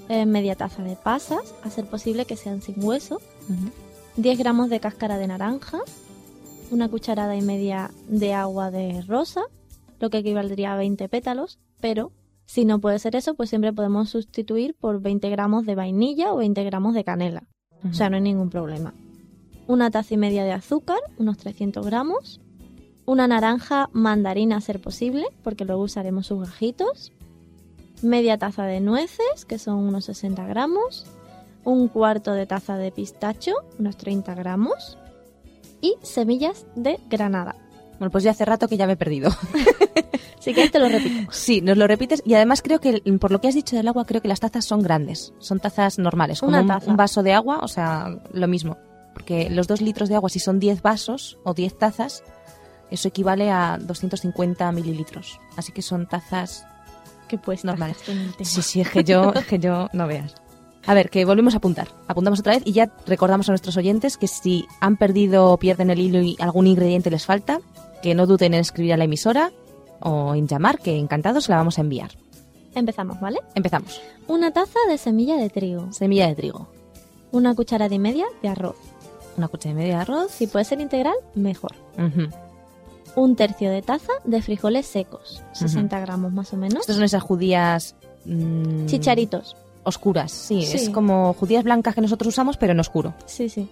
eh, 0.10 0.26
media 0.28 0.56
taza 0.56 0.84
de 0.84 0.96
pasas, 0.96 1.56
a 1.64 1.70
ser 1.72 1.86
posible 1.86 2.26
que 2.26 2.38
sean 2.38 2.62
sin 2.62 2.84
hueso, 2.84 3.16
Ujú. 3.50 3.72
10 4.18 4.38
gramos 4.38 4.70
de 4.70 4.80
cáscara 4.80 5.18
de 5.18 5.28
naranja, 5.28 5.80
una 6.72 6.88
cucharada 6.88 7.36
y 7.36 7.42
media 7.42 7.92
de 8.08 8.34
agua 8.34 8.70
de 8.72 9.02
rosa, 9.02 9.42
lo 10.00 10.10
que 10.10 10.20
equivaldría 10.20 10.74
a 10.74 10.78
20 10.78 11.10
pétalos, 11.10 11.58
pero 11.82 12.12
si 12.46 12.64
no 12.64 12.80
puede 12.80 13.00
ser 13.00 13.16
eso, 13.16 13.34
pues 13.34 13.50
siempre 13.50 13.74
podemos 13.74 14.10
sustituir 14.12 14.76
por 14.80 15.02
20 15.02 15.30
gramos 15.32 15.66
de 15.66 15.74
vainilla 15.74 16.32
o 16.32 16.38
20 16.38 16.64
gramos 16.64 16.94
de 16.94 17.04
canela. 17.04 17.44
O 17.90 17.94
sea, 17.94 18.10
no 18.10 18.16
hay 18.16 18.22
ningún 18.22 18.50
problema. 18.50 18.94
Una 19.68 19.90
taza 19.92 20.14
y 20.14 20.18
media 20.18 20.44
de 20.44 20.52
azúcar, 20.52 21.00
unos 21.18 21.38
300 21.38 21.86
gramos. 21.86 22.40
Una 23.06 23.28
naranja 23.28 23.90
mandarina 23.94 24.58
a 24.58 24.62
ser 24.62 24.80
posible, 24.82 25.26
porque 25.44 25.66
luego 25.66 25.84
usaremos 25.84 26.28
sus 26.28 26.40
gajitos. 26.40 27.12
Media 28.02 28.38
taza 28.38 28.66
de 28.66 28.80
nueces, 28.80 29.46
que 29.48 29.58
son 29.60 29.78
unos 29.78 30.06
60 30.06 30.46
gramos. 30.46 31.06
Un 31.64 31.88
cuarto 31.88 32.34
de 32.34 32.46
taza 32.46 32.78
de 32.78 32.92
pistacho, 32.92 33.54
unos 33.80 33.98
30 33.98 34.36
gramos. 34.36 34.98
Y 35.82 35.96
semillas 36.04 36.66
de 36.76 37.00
granada. 37.10 37.56
Bueno, 38.00 38.12
pues 38.12 38.24
ya 38.24 38.32
hace 38.32 38.46
rato 38.46 38.68
que 38.68 38.78
ya 38.78 38.86
me 38.88 38.94
he 38.94 38.98
perdido. 38.98 39.30
Así 40.40 40.54
que 40.54 40.70
te 40.70 40.78
lo 40.80 40.90
repito. 40.90 41.32
Sí, 41.32 41.62
nos 41.62 41.78
lo 41.78 41.88
repites. 41.88 42.22
Y 42.26 42.36
además 42.36 42.62
creo 42.62 42.80
que, 42.80 43.02
por 43.20 43.32
lo 43.32 43.42
que 43.42 43.48
has 43.48 43.56
dicho 43.56 43.76
del 43.76 43.88
agua, 43.88 44.06
creo 44.06 44.22
que 44.22 44.28
las 44.28 44.40
tazas 44.40 44.66
son 44.66 44.82
grandes. 44.82 45.34
Son 45.40 45.60
tazas 45.60 45.98
normales. 45.98 46.40
Como 46.42 46.50
Una 46.52 46.62
un- 46.62 46.68
taza. 46.68 46.92
Un, 46.92 46.98
vaso 46.98 47.24
de 47.24 47.34
agua, 47.34 47.60
o 47.64 47.68
sea, 47.68 48.10
lo 48.32 48.48
mismo. 48.48 48.78
Porque 49.16 49.50
los 49.50 49.68
dos 49.68 49.82
litros 49.82 50.08
de 50.10 50.16
agua, 50.16 50.30
si 50.30 50.38
son 50.40 50.60
10 50.60 50.84
vasos 50.84 51.40
o 51.44 51.56
10 51.56 51.80
tazas, 51.80 52.24
Eso 52.92 53.08
equivale 53.08 53.50
a 53.50 53.80
250 53.82 54.72
mililitros. 54.72 55.40
Así 55.58 55.72
que 55.72 55.82
son 55.82 56.06
tazas 56.08 56.68
Que 57.28 57.40
pues 57.40 57.66
normales. 57.66 57.98
Sí, 58.44 58.62
sí, 58.62 58.82
es 58.82 58.90
que 58.90 59.04
yo, 59.04 59.34
es 59.36 59.46
que 59.48 59.58
yo 59.58 59.90
no 59.92 60.06
veas. 60.06 60.36
A 60.86 60.94
ver, 60.94 61.10
que 61.10 61.26
volvemos 61.26 61.56
a 61.56 61.58
apuntar. 61.58 61.88
Apuntamos 62.08 62.40
otra 62.42 62.54
vez 62.54 62.62
y 62.64 62.74
ya 62.74 62.92
recordamos 63.08 63.50
a 63.50 63.54
nuestros 63.54 63.76
oyentes 63.78 64.18
que 64.18 64.28
si 64.28 64.68
han 64.82 64.98
perdido 64.98 65.50
o 65.52 65.58
pierden 65.58 65.90
el 65.90 66.00
hilo 66.00 66.22
y 66.22 66.36
algún 66.40 66.68
ingrediente 66.68 67.10
les 67.10 67.26
falta, 67.26 67.60
que 68.04 68.14
no 68.14 68.28
duden 68.28 68.54
en 68.54 68.60
escribir 68.60 68.94
a 68.94 68.98
la 68.98 69.06
emisora 69.06 69.52
o 70.00 70.36
en 70.36 70.48
llamar, 70.48 70.78
que 70.78 70.96
encantados 71.00 71.50
la 71.50 71.56
vamos 71.56 71.80
a 71.80 71.82
enviar. 71.82 72.12
Empezamos, 72.76 73.20
¿vale? 73.20 73.40
Empezamos. 73.56 74.00
Una 74.28 74.52
taza 74.52 74.78
de 74.88 75.00
semilla 75.00 75.38
de 75.38 75.50
trigo, 75.50 75.92
Semilla 75.92 76.28
de 76.28 76.36
trigo. 76.36 76.68
una 77.32 77.56
cucharada 77.56 77.96
y 77.96 78.00
media 78.00 78.26
de 78.44 78.50
arroz. 78.50 78.76
Una 79.38 79.48
cuchara 79.48 79.72
y 79.72 79.76
media 79.76 79.96
de 79.96 80.02
arroz. 80.02 80.32
Si 80.32 80.48
puede 80.48 80.66
ser 80.66 80.80
integral, 80.82 81.16
mejor. 81.34 81.74
Un 83.16 83.36
tercio 83.36 83.70
de 83.72 83.82
taza 83.82 84.12
de 84.24 84.42
frijoles 84.42 84.86
secos, 84.86 85.42
60 85.54 86.00
gramos 86.02 86.32
más 86.34 86.52
o 86.54 86.58
menos. 86.58 86.82
Estas 86.82 86.96
son 86.96 87.06
esas 87.06 87.24
judías... 87.24 87.96
mm, 88.26 88.86
Chicharitos. 88.88 89.56
Oscuras, 89.84 90.32
sí, 90.32 90.64
Sí. 90.64 90.78
Es 90.78 90.90
como 90.90 91.34
judías 91.34 91.64
blancas 91.64 91.94
que 91.96 92.02
nosotros 92.02 92.30
usamos, 92.34 92.58
pero 92.58 92.72
en 92.74 92.80
oscuro. 92.80 93.14
Sí, 93.26 93.50
sí. 93.50 93.70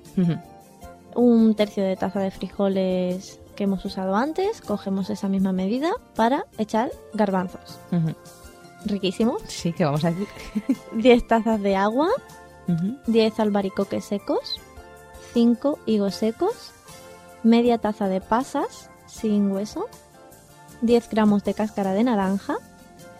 Un 1.15 1.55
tercio 1.55 1.83
de 1.83 1.95
taza 1.95 2.19
de 2.19 2.29
frijoles 2.31 3.39
que 3.55 3.63
hemos 3.65 3.83
usado 3.85 4.15
antes. 4.15 4.61
Cogemos 4.61 5.09
esa 5.09 5.27
misma 5.27 5.51
medida 5.53 5.91
para 6.15 6.45
echar 6.57 6.91
garbanzos. 7.13 7.79
Riquísimo. 8.85 9.37
Sí, 9.47 9.73
que 9.73 9.85
vamos 9.85 10.03
a 10.05 10.11
decir. 10.11 10.27
10 10.93 11.27
tazas 11.27 11.61
de 11.61 11.75
agua. 11.75 12.09
Ujú. 12.67 12.97
10 13.07 13.39
albaricoques 13.39 14.05
secos, 14.05 14.59
5 15.33 15.79
higos 15.85 16.15
secos, 16.15 16.71
media 17.43 17.79
taza 17.79 18.07
de 18.07 18.21
pasas 18.21 18.89
sin 19.07 19.51
hueso, 19.51 19.87
10 20.81 21.09
gramos 21.09 21.43
de 21.43 21.53
cáscara 21.53 21.93
de 21.93 22.03
naranja, 22.03 22.57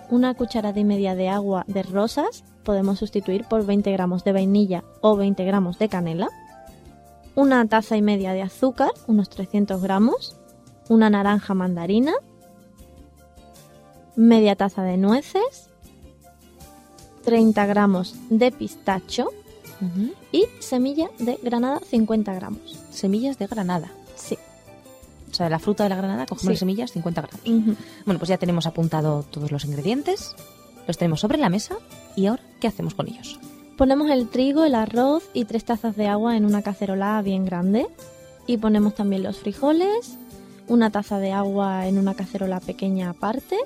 una 0.10 0.34
cucharada 0.36 0.80
y 0.80 0.84
media 0.84 1.16
de 1.16 1.30
agua 1.30 1.64
de 1.68 1.82
rosas, 1.82 2.44
podemos 2.64 3.00
sustituir 3.00 3.46
por 3.46 3.66
20 3.66 3.92
gramos 3.92 4.24
de 4.24 4.32
vainilla 4.32 4.84
o 5.02 5.16
20 5.16 5.44
gramos 5.44 5.80
de 5.80 5.90
canela, 5.90 6.30
una 7.36 7.66
taza 7.68 7.98
y 7.98 8.02
media 8.02 8.34
de 8.34 8.44
azúcar, 8.44 8.92
unos 9.08 9.30
300 9.30 9.82
gramos, 9.82 10.38
una 10.90 11.10
naranja 11.10 11.56
mandarina, 11.56 12.14
media 14.16 14.56
taza 14.56 14.84
de 14.84 14.98
nueces, 14.98 15.70
30 17.24 17.66
gramos 17.66 18.16
de 18.30 18.52
pistacho, 18.52 19.30
Y 20.32 20.46
semilla 20.60 21.10
de 21.20 21.40
granada 21.42 21.80
50 21.90 22.34
gramos. 22.34 22.80
Semillas 22.92 23.38
de 23.38 23.48
granada. 23.48 23.92
Sí. 24.16 24.38
O 25.32 25.34
sea, 25.34 25.46
de 25.46 25.50
la 25.50 25.60
fruta 25.60 25.84
de 25.84 25.90
la 25.90 25.96
granada 25.96 26.26
cogemos 26.26 26.42
Sí. 26.44 26.50
las 26.50 26.60
semillas 26.60 26.92
50 26.92 27.22
gramos. 27.22 27.78
Bueno, 28.06 28.20
pues 28.20 28.30
ya 28.30 28.38
tenemos 28.38 28.66
apuntado 28.68 29.24
todos 29.24 29.52
los 29.52 29.66
ingredientes, 29.66 30.36
los 30.88 30.98
tenemos 30.98 31.20
sobre 31.22 31.38
la 31.38 31.50
mesa 31.50 31.76
y 32.16 32.28
ahora, 32.28 32.44
¿qué 32.60 32.68
hacemos 32.68 32.94
con 32.94 33.08
ellos? 33.08 33.40
Ponemos 33.78 34.10
el 34.12 34.28
trigo, 34.30 34.64
el 34.66 34.76
arroz 34.76 35.24
y 35.34 35.46
tres 35.46 35.66
tazas 35.66 35.96
de 35.96 36.08
agua 36.08 36.38
en 36.38 36.46
una 36.46 36.62
cacerola 36.62 37.20
bien 37.24 37.46
grande. 37.46 37.88
Y 38.46 38.58
ponemos 38.58 38.94
también 38.94 39.24
los 39.24 39.38
frijoles, 39.40 40.18
una 40.68 40.92
taza 40.92 41.18
de 41.18 41.32
agua 41.32 41.88
en 41.88 41.98
una 41.98 42.14
cacerola 42.14 42.60
pequeña 42.60 43.10
aparte, 43.12 43.58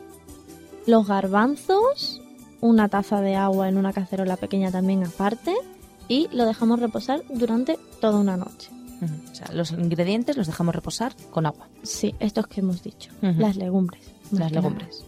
los 0.85 1.07
garbanzos, 1.07 2.21
una 2.61 2.87
taza 2.87 3.19
de 3.21 3.35
agua 3.35 3.67
en 3.69 3.77
una 3.77 3.91
cacerola 3.91 4.37
pequeña 4.37 4.71
también 4.71 5.03
aparte 5.03 5.53
y 6.07 6.27
lo 6.31 6.45
dejamos 6.45 6.79
reposar 6.79 7.21
durante 7.29 7.77
toda 8.01 8.19
una 8.19 8.37
noche. 8.37 8.69
O 9.31 9.35
sea, 9.35 9.47
los 9.53 9.71
ingredientes 9.71 10.37
los 10.37 10.47
dejamos 10.47 10.73
reposar 10.73 11.13
con 11.31 11.45
agua, 11.45 11.67
Sí, 11.83 12.15
estos 12.19 12.47
que 12.47 12.61
hemos 12.61 12.81
dicho, 12.81 13.11
las 13.21 13.55
legumbres. 13.55 14.01
las 14.31 14.39
nada. 14.39 14.49
legumbres. 14.49 15.03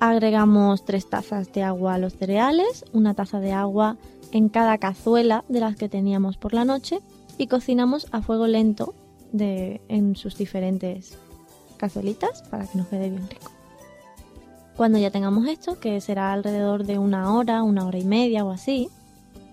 Agregamos 0.00 0.84
tres 0.84 1.08
tazas 1.08 1.50
de 1.52 1.62
agua 1.62 1.94
a 1.94 1.98
los 1.98 2.14
cereales, 2.14 2.84
una 2.92 3.14
taza 3.14 3.40
de 3.40 3.52
agua 3.52 3.96
en 4.32 4.48
cada 4.48 4.76
cazuela 4.78 5.44
de 5.48 5.60
las 5.60 5.76
que 5.76 5.88
teníamos 5.88 6.36
por 6.36 6.52
la 6.52 6.64
noche 6.64 7.00
y 7.38 7.46
cocinamos 7.46 8.06
a 8.12 8.20
fuego 8.20 8.46
lento 8.46 8.94
de, 9.32 9.80
en 9.88 10.14
sus 10.16 10.36
diferentes 10.36 11.16
cazuelitas 11.78 12.42
para 12.50 12.66
que 12.66 12.76
nos 12.78 12.88
quede 12.88 13.08
bien 13.10 13.28
rico. 13.30 13.50
Cuando 14.76 14.98
ya 14.98 15.10
tengamos 15.10 15.46
esto, 15.48 15.78
que 15.78 16.00
será 16.00 16.32
alrededor 16.32 16.84
de 16.84 16.98
una 16.98 17.32
hora, 17.34 17.62
una 17.62 17.86
hora 17.86 17.98
y 17.98 18.04
media 18.04 18.44
o 18.44 18.50
así, 18.50 18.88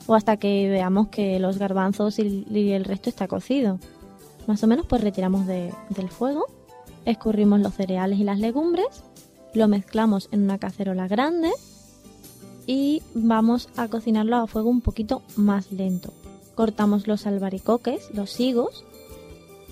o 0.08 0.16
hasta 0.16 0.38
que 0.38 0.70
veamos 0.70 1.08
que 1.10 1.40
los 1.40 1.58
garbanzos 1.58 2.20
y, 2.20 2.46
el 2.72 2.86
resto 2.86 3.10
está 3.10 3.28
cocido, 3.28 3.80
más 4.48 4.64
o 4.64 4.68
menos 4.68 4.86
pues 4.88 5.02
retiramos 5.04 5.46
de- 5.48 5.74
del 5.90 6.10
fuego, 6.10 6.46
escurrimos 7.06 7.60
los 7.60 7.74
cereales 7.74 8.20
y 8.20 8.24
las 8.24 8.40
legumbres 8.40 9.04
lo 9.54 9.68
mezclamos 9.68 10.30
en 10.32 10.44
una 10.44 10.58
cacerola 10.58 11.08
grande 11.08 11.52
y 12.68 13.02
vamos 13.14 13.70
a 13.76 13.88
cocinarlo 13.88 14.38
a 14.38 14.48
fuego 14.48 14.70
un 14.70 14.82
poquito 14.82 15.22
más 15.36 15.72
lento. 15.72 16.14
Cortamos 16.56 17.08
los 17.08 17.26
albaricoques, 17.26 18.12
los 18.14 18.40
higos, 18.40 18.86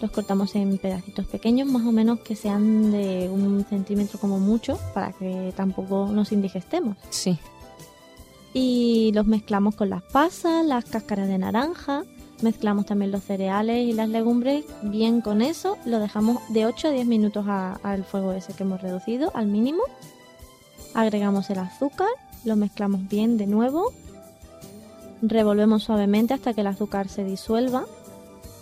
los 0.02 0.12
cortamos 0.12 0.56
en 0.56 0.78
pedacitos 0.78 1.26
pequeños, 1.28 1.68
más 1.68 1.86
o 1.86 1.92
menos 1.92 2.20
que 2.22 2.36
sean 2.36 2.92
de 2.92 3.30
un 3.30 3.66
centímetro 3.70 4.18
como 4.20 4.40
mucho, 4.40 4.80
para 4.94 5.12
que 5.12 5.54
tampoco 5.56 6.08
nos 6.08 6.32
indigestemos. 6.32 6.98
Sí. 7.10 7.38
Y 8.54 9.12
los 9.14 9.28
mezclamos 9.28 9.76
con 9.76 9.90
las 9.90 10.02
pasas, 10.02 10.66
las 10.66 10.86
cáscaras 10.86 11.28
de 11.28 11.38
naranja, 11.38 12.04
mezclamos 12.42 12.86
también 12.86 13.12
los 13.12 13.24
cereales 13.24 13.88
y 13.88 13.94
las 13.94 14.10
legumbres 14.10 14.66
bien 14.82 15.22
con 15.22 15.42
eso, 15.42 15.78
lo 15.86 16.00
dejamos 16.00 16.42
de 16.50 16.66
8 16.66 16.88
a 16.88 16.92
10 16.92 17.08
minutos 17.08 17.46
al 17.48 18.04
fuego 18.04 18.32
ese 18.32 18.54
que 18.54 18.64
hemos 18.64 18.82
reducido 18.82 19.32
al 19.36 19.48
mínimo. 19.48 19.84
Agregamos 20.94 21.50
el 21.50 21.60
azúcar, 21.60 22.08
lo 22.46 22.56
mezclamos 22.56 23.08
bien 23.08 23.38
de 23.38 23.46
nuevo, 23.46 23.94
revolvemos 25.22 25.84
suavemente 25.84 26.34
hasta 26.34 26.54
que 26.54 26.62
el 26.62 26.68
azúcar 26.68 27.10
se 27.10 27.24
disuelva, 27.24 27.86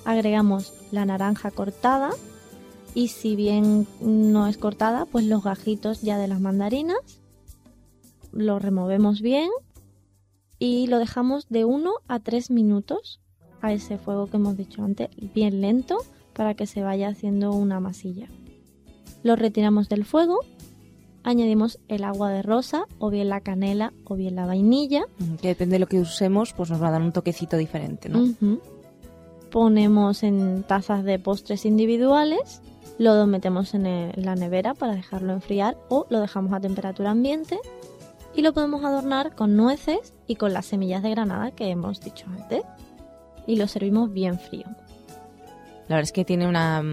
agregamos 0.05 0.73
la 0.91 1.05
naranja 1.05 1.51
cortada. 1.51 2.11
Y 2.93 3.09
si 3.09 3.35
bien 3.35 3.85
no 4.01 4.47
es 4.47 4.57
cortada, 4.57 5.05
pues 5.05 5.25
los 5.25 5.43
gajitos 5.43 6.01
ya 6.01 6.17
de 6.17 6.27
las 6.27 6.39
mandarinas, 6.39 6.97
lo 8.31 8.57
removemos 8.57 9.21
bien 9.21 9.51
y 10.59 10.87
lo 10.87 10.99
dejamos 10.99 11.47
de 11.49 11.65
1 11.65 11.91
a 12.07 12.19
3 12.19 12.51
minutos 12.51 13.19
a 13.61 13.73
ese 13.73 13.97
fuego 13.97 14.27
que 14.27 14.37
hemos 14.37 14.57
dicho 14.57 14.83
antes, 14.83 15.09
bien 15.33 15.61
lento, 15.61 15.97
para 16.33 16.53
que 16.53 16.67
se 16.67 16.81
vaya 16.83 17.09
haciendo 17.09 17.51
una 17.53 17.79
masilla. 17.79 18.27
Lo 19.23 19.35
retiramos 19.35 19.89
del 19.89 20.05
fuego, 20.05 20.39
añadimos 21.23 21.79
el 21.87 22.03
agua 22.03 22.29
de 22.31 22.41
rosa, 22.43 22.85
o 22.99 23.09
bien 23.09 23.29
la 23.29 23.41
canela, 23.41 23.91
o 24.05 24.15
bien 24.15 24.35
la 24.35 24.45
vainilla. 24.45 25.05
Ujú. 25.19 25.37
Que 25.37 25.47
depende 25.49 25.73
de 25.75 25.79
lo 25.79 25.87
que 25.87 25.99
usemos, 25.99 26.53
pues 26.53 26.69
nos 26.69 26.81
va 26.81 26.89
a 26.89 26.91
dar 26.91 27.01
un 27.01 27.11
toquecito 27.11 27.57
diferente, 27.57 28.09
¿no? 28.09 28.23
Ponemos 29.51 30.23
en 30.23 30.63
tazas 30.63 31.03
de 31.03 31.19
postres 31.19 31.65
individuales, 31.65 32.61
lo 32.99 33.25
metemos 33.27 33.73
en, 33.73 33.85
el- 33.85 34.11
en 34.17 34.25
la 34.25 34.35
nevera 34.35 34.73
para 34.73 34.93
dejarlo 34.95 35.33
enfriar 35.33 35.77
o 35.89 36.05
lo 36.09 36.19
dejamos 36.19 36.51
a 36.53 36.59
temperatura 36.59 37.11
ambiente 37.11 37.57
y 38.37 38.41
lo 38.43 38.53
podemos 38.53 38.85
adornar 38.85 39.35
con 39.35 39.57
nueces 39.57 40.13
y 40.27 40.35
con 40.35 40.53
las 40.53 40.67
semillas 40.67 41.03
de 41.03 41.09
granada 41.09 41.51
que 41.51 41.69
hemos 41.69 41.99
dicho 42.01 42.27
antes. 42.27 42.61
Y 43.47 43.55
lo 43.55 43.67
servimos 43.67 44.13
bien 44.13 44.39
frío. 44.39 44.65
La 45.87 45.95
verdad 45.95 46.03
es 46.03 46.11
que 46.11 46.23
tiene 46.23 46.47
una, 46.47 46.83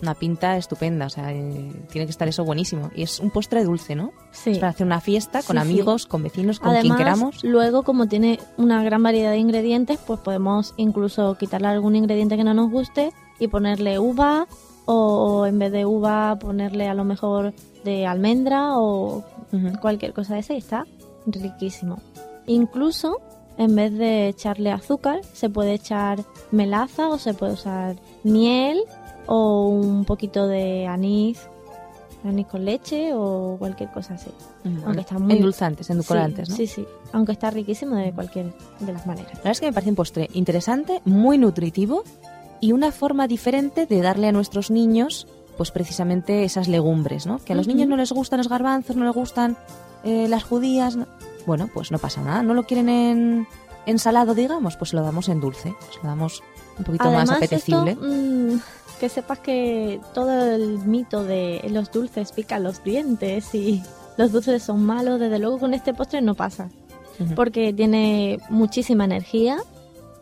una 0.00 0.14
pinta 0.14 0.56
estupenda, 0.56 1.06
o 1.06 1.10
sea, 1.10 1.32
eh, 1.32 1.70
tiene 1.90 2.06
que 2.06 2.10
estar 2.12 2.26
eso 2.28 2.44
buenísimo. 2.44 2.90
Y 2.94 3.02
es 3.02 3.20
un 3.20 3.30
postre 3.30 3.62
dulce, 3.64 3.94
¿no? 3.94 4.12
Sí. 4.30 4.52
Es 4.52 4.58
para 4.58 4.70
hacer 4.70 4.86
una 4.86 5.00
fiesta 5.00 5.42
con 5.42 5.56
Sí, 5.58 5.62
sí. 5.62 5.68
amigos, 5.68 6.06
con 6.06 6.22
vecinos, 6.22 6.60
con 6.60 6.74
quien 6.80 6.96
queramos. 6.96 7.44
luego 7.44 7.82
como 7.82 8.06
tiene 8.06 8.38
una 8.56 8.82
gran 8.82 9.02
variedad 9.02 9.32
de 9.32 9.38
ingredientes, 9.38 9.98
pues 10.06 10.20
podemos 10.20 10.72
incluso 10.78 11.36
quitarle 11.36 11.68
algún 11.68 11.94
ingrediente 11.96 12.36
que 12.38 12.44
no 12.44 12.54
nos 12.54 12.70
guste 12.70 13.12
y 13.38 13.48
ponerle 13.48 13.98
uva 13.98 14.46
o 14.86 15.44
en 15.46 15.58
vez 15.58 15.72
de 15.72 15.84
uva 15.84 16.38
ponerle 16.38 16.86
a 16.88 16.94
lo 16.94 17.04
mejor 17.04 17.52
de 17.84 18.06
almendra 18.06 18.78
o 18.78 19.24
Cualquier 19.80 20.12
cosa 20.12 20.34
de 20.34 20.40
esa 20.40 20.54
y 20.54 20.58
está 20.58 20.86
riquísimo. 21.26 21.98
Incluso 22.46 23.20
en 23.58 23.74
vez 23.74 23.92
de 23.92 24.28
echarle 24.28 24.70
azúcar 24.70 25.20
se 25.32 25.48
puede 25.48 25.74
echar 25.74 26.22
melaza 26.52 27.08
o 27.08 27.18
se 27.18 27.34
puede 27.34 27.52
usar 27.54 27.96
miel 28.22 28.82
o 29.26 29.68
un 29.68 30.04
poquito 30.04 30.46
de 30.46 30.86
anís, 30.86 31.40
anís 32.24 32.46
con 32.46 32.64
leche 32.64 33.12
o 33.14 33.56
cualquier 33.58 33.90
cosa 33.90 34.14
así. 34.14 34.30
Aunque 34.84 35.00
está 35.00 35.18
muy- 35.18 35.32
Endulzantes, 35.36 35.88
edulcorantes, 35.90 36.48
sí, 36.48 36.52
¿no? 36.52 36.56
Sí, 36.56 36.66
sí. 36.66 36.86
Aunque 37.12 37.32
está 37.32 37.50
riquísimo 37.50 37.96
de 37.96 38.12
cualquier 38.12 38.52
de 38.80 38.92
las 38.92 39.06
maneras. 39.06 39.30
La 39.32 39.38
verdad 39.38 39.52
es 39.52 39.60
que 39.60 39.66
me 39.66 39.72
parece 39.72 39.90
un 39.90 39.96
postre 39.96 40.28
interesante, 40.34 41.00
muy 41.04 41.38
nutritivo 41.38 42.02
y 42.60 42.72
una 42.72 42.90
forma 42.92 43.26
diferente 43.28 43.86
de 43.86 44.00
darle 44.02 44.28
a 44.28 44.32
nuestros 44.32 44.70
niños, 44.70 45.26
pues 45.56 45.70
precisamente 45.70 46.44
esas 46.44 46.68
legumbres, 46.68 47.26
¿no? 47.26 47.38
Que 47.38 47.52
a 47.52 47.56
los 47.56 47.66
niños 47.66 47.88
no 47.88 47.96
les 47.96 48.12
gustan 48.12 48.38
los 48.38 48.48
garbanzos, 48.48 48.96
no 48.96 49.04
les 49.04 49.14
gustan 49.14 49.56
eh, 50.04 50.26
las 50.28 50.44
judías. 50.44 50.96
no- 50.96 51.06
Bueno, 51.46 51.68
pues 51.72 51.90
no 51.90 51.98
pasa 51.98 52.20
nada. 52.22 52.42
¿No 52.42 52.54
lo 52.54 52.64
quieren 52.64 52.88
en 52.88 53.46
ensalado, 53.86 54.34
digamos? 54.34 54.76
Pues 54.76 54.92
lo 54.92 55.02
damos 55.02 55.28
en 55.28 55.40
dulce. 55.40 55.74
Se 55.92 55.98
lo 56.02 56.08
damos 56.08 56.42
un 56.78 56.84
poquito 56.84 57.10
más 57.10 57.30
apetecible. 57.30 57.92
esto, 57.92 58.04
mm, 58.06 58.60
que 59.00 59.08
sepas 59.08 59.38
que 59.40 60.00
todo 60.14 60.54
el 60.54 60.78
mito 60.86 61.24
de 61.24 61.60
los 61.70 61.90
dulces 61.92 62.32
pican 62.32 62.62
los 62.64 62.82
dientes 62.84 63.54
y 63.54 63.82
los 64.16 64.32
dulces 64.32 64.62
son 64.62 64.82
malos, 64.84 65.20
desde 65.20 65.38
luego 65.38 65.58
con 65.58 65.72
este 65.74 65.94
postre 65.94 66.20
no 66.22 66.34
pasa. 66.34 66.68
Porque 67.34 67.72
tiene 67.72 68.38
muchísima 68.50 69.04
energía, 69.04 69.56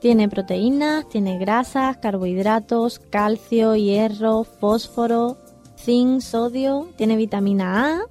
tiene 0.05 0.29
proteínas, 0.29 1.09
tiene 1.09 1.39
grasas, 1.39 1.97
carbohidratos, 1.97 2.99
calcio, 2.99 3.75
hierro, 3.75 4.45
fósforo, 4.45 5.39
zinc, 5.79 6.21
sodio, 6.21 6.91
tiene 6.99 7.17
vitamina 7.17 7.87
A, 7.87 8.03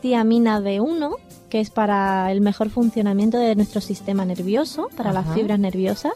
tiamina 0.00 0.58
B1, 0.58 1.16
que 1.50 1.60
es 1.60 1.68
para 1.68 2.32
el 2.32 2.40
mejor 2.40 2.70
funcionamiento 2.70 3.36
de 3.36 3.54
nuestro 3.56 3.82
sistema 3.82 4.24
nervioso, 4.24 4.88
para 4.96 5.12
las 5.12 5.34
fibras 5.34 5.58
nerviosas, 5.58 6.14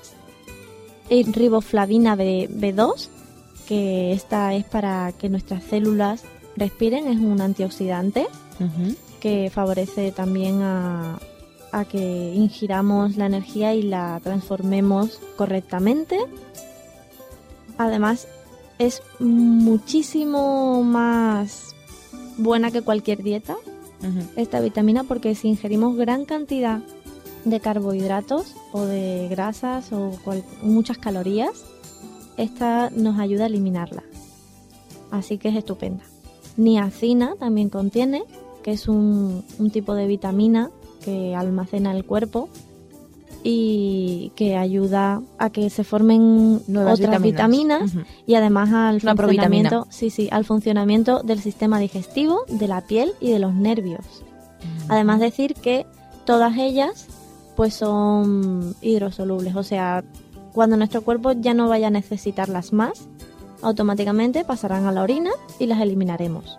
y 1.11 1.25
riboflavina 1.25 2.17
B, 2.17 2.49
B2, 2.51 3.09
que 3.69 4.15
esta 4.15 4.55
es 4.55 4.65
para 4.65 5.13
que 5.13 5.29
nuestras 5.29 5.63
células 5.63 6.25
respiren, 6.57 7.07
es 7.09 7.19
un 7.19 7.39
antioxidante 7.43 8.29
que 9.21 9.51
favorece 9.53 10.11
también 10.11 10.63
a, 10.63 11.19
a 11.73 11.85
que 11.87 12.35
ingiramos 12.35 13.17
la 13.17 13.27
energía 13.27 13.75
y 13.75 13.83
la 13.83 14.21
transformemos 14.23 15.19
correctamente. 15.37 16.19
Además, 17.79 18.29
es 18.79 19.03
muchísimo 19.19 20.83
más 20.83 21.75
buena 22.39 22.71
que 22.71 22.83
cualquier 22.83 23.23
dieta 23.23 23.57
esta 24.37 24.59
vitamina 24.61 25.05
porque 25.05 25.35
si 25.37 25.47
ingerimos 25.49 25.97
gran 25.97 26.25
cantidad 26.25 26.81
de 27.45 27.61
carbohidratos 27.61 28.55
o 28.73 28.85
de 28.85 29.29
grasas 29.31 29.93
o 29.93 30.11
cual- 30.25 30.45
muchas 30.63 30.99
calorías, 30.99 31.65
esta 32.37 32.91
nos 32.91 33.19
ayuda 33.21 33.45
a 33.45 33.47
eliminarla. 33.47 34.03
Así 35.13 35.39
que 35.39 35.51
es 35.51 35.57
estupenda. 35.57 36.03
Niacina 36.57 37.37
también 37.39 37.69
contiene, 37.69 38.25
que 38.65 38.73
es 38.73 38.89
un, 38.89 39.45
un 39.59 39.71
tipo 39.71 39.95
de 39.95 40.07
vitamina 40.09 40.71
que 41.05 41.35
almacena 41.35 41.93
el 41.95 42.05
cuerpo 42.05 42.49
y 43.45 44.33
que 44.37 44.57
ayuda 44.57 45.21
a 45.39 45.51
que 45.51 45.69
se 45.71 45.85
formen 45.85 46.63
Nuevas 46.69 47.01
otras 47.01 47.21
vitaminas, 47.21 47.93
y 48.27 48.35
además 48.35 48.73
al 48.73 49.01
Una 49.03 49.17
funcionamiento, 49.17 49.87
sí, 49.91 50.11
sí, 50.11 50.29
al 50.31 50.45
funcionamiento 50.45 51.23
del 51.23 51.41
sistema 51.41 51.79
digestivo, 51.79 52.45
de 52.49 52.69
la 52.69 52.83
piel 52.83 53.13
y 53.21 53.31
de 53.31 53.39
los 53.39 53.55
nervios. 53.55 54.05
Además 54.89 55.21
decir 55.21 55.55
que 55.55 55.87
todas 56.25 56.57
ellas 56.57 57.07
pues 57.57 57.75
son 57.75 58.75
hidrosolubles, 58.81 59.57
o 59.57 59.63
sea, 59.63 60.05
cuando 60.53 60.77
nuestro 60.77 61.03
cuerpo 61.03 61.33
ya 61.33 61.53
no 61.53 61.69
vaya 61.69 61.89
a 61.89 61.91
necesitarlas 61.91 62.73
más, 62.73 63.09
automáticamente 63.61 64.45
pasarán 64.45 64.87
a 64.87 64.93
la 64.93 65.03
orina 65.03 65.31
y 65.59 65.67
las 65.67 65.81
eliminaremos. 65.81 66.59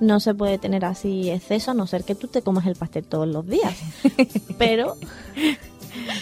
No 0.00 0.18
se 0.18 0.34
puede 0.34 0.56
tener 0.58 0.84
así 0.84 1.30
exceso 1.30 1.70
a 1.72 1.74
no 1.74 1.86
ser 1.86 2.04
que 2.04 2.14
tú 2.14 2.26
te 2.26 2.40
comas 2.42 2.66
el 2.66 2.74
pastel 2.74 3.04
todos 3.04 3.28
los 3.28 3.46
días. 3.46 3.74
Pero 4.58 4.96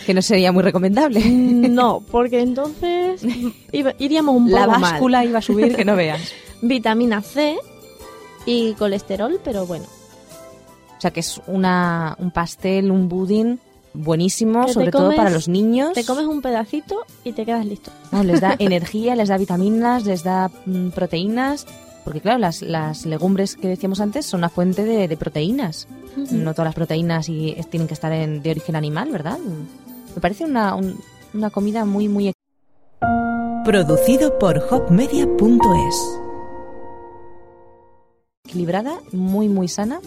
Que 0.07 0.15
no 0.15 0.23
sería 0.23 0.51
muy 0.53 0.63
recomendable. 0.65 1.21
no, 1.31 2.01
porque 2.11 2.41
entonces 2.41 3.23
iba- 3.73 3.95
iríamos 3.99 4.35
un 4.37 4.47
poco 4.51 4.59
La 4.59 4.67
mal. 4.67 4.81
báscula 4.81 5.25
iba 5.25 5.39
a 5.39 5.43
subir 5.43 5.77
que 5.77 5.85
no 5.85 5.95
veas. 5.97 6.33
Vitamina 6.61 7.23
C 7.23 7.57
y 8.47 8.73
colesterol, 8.75 9.39
pero 9.45 9.65
bueno, 9.67 9.85
O 10.97 11.01
sea 11.01 11.13
que 11.13 11.21
es 11.21 11.41
una, 11.47 12.17
un 12.19 12.31
pastel, 12.33 12.91
un 12.91 13.09
budín 13.09 13.61
buenísimo, 13.95 14.67
Que 14.67 14.73
sobre 14.73 14.91
todo 14.91 15.15
para 15.15 15.31
los 15.31 15.47
niños. 15.49 15.93
te 15.93 16.05
comes 16.05 16.25
un 16.27 16.43
pedacito 16.43 16.97
y 17.25 17.33
te 17.33 17.45
quedas 17.45 17.65
listo. 17.65 17.91
No, 18.11 18.25
les 18.25 18.41
da 18.41 18.57
energía, 18.59 19.15
les 19.15 19.29
da 19.29 19.37
vitaminas, 19.39 20.05
les 20.05 20.25
da 20.25 20.51
mm, 20.67 20.89
proteínas. 20.91 21.67
Porque 22.09 22.23
claro, 22.23 22.39
las, 22.39 22.63
las 22.63 23.05
legumbres 23.05 23.55
que 23.55 23.69
decíamos 23.69 24.01
antes 24.01 24.25
son 24.25 24.41
una 24.41 24.49
fuente 24.49 24.83
de, 24.87 25.09
de 25.09 25.17
proteínas. 25.19 25.87
No 26.31 26.55
todas 26.55 26.69
las 26.69 26.75
proteínas 26.75 27.29
y, 27.29 27.51
es- 27.51 27.69
tienen 27.69 27.87
que 27.87 27.93
estar 27.93 28.11
en- 28.13 28.41
de 28.43 28.51
origen 28.51 28.77
animal, 28.77 29.11
¿verdad? 29.13 29.37
Me 30.15 30.21
parece 30.23 30.47
una, 30.47 30.75
un- 30.75 30.99
una 31.35 31.51
comida 31.51 31.85
muy, 31.85 32.09
muy 32.09 32.33
Producido 33.63 34.39
por 34.39 34.57
hopmedia.es. 34.71 36.19
equilibrada, 38.47 39.01
muy, 39.13 39.51
muy 39.51 39.69
sana 39.69 40.01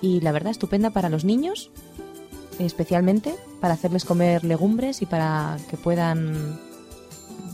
y 0.00 0.22
la 0.22 0.32
verdad 0.32 0.52
estupenda 0.52 0.88
para 0.88 1.10
los 1.10 1.26
niños, 1.26 1.70
especialmente 2.60 3.34
para 3.60 3.74
hacerles 3.74 4.06
comer 4.06 4.42
legumbres 4.44 5.02
y 5.02 5.06
para 5.06 5.58
que 5.68 5.76
puedan 5.76 6.58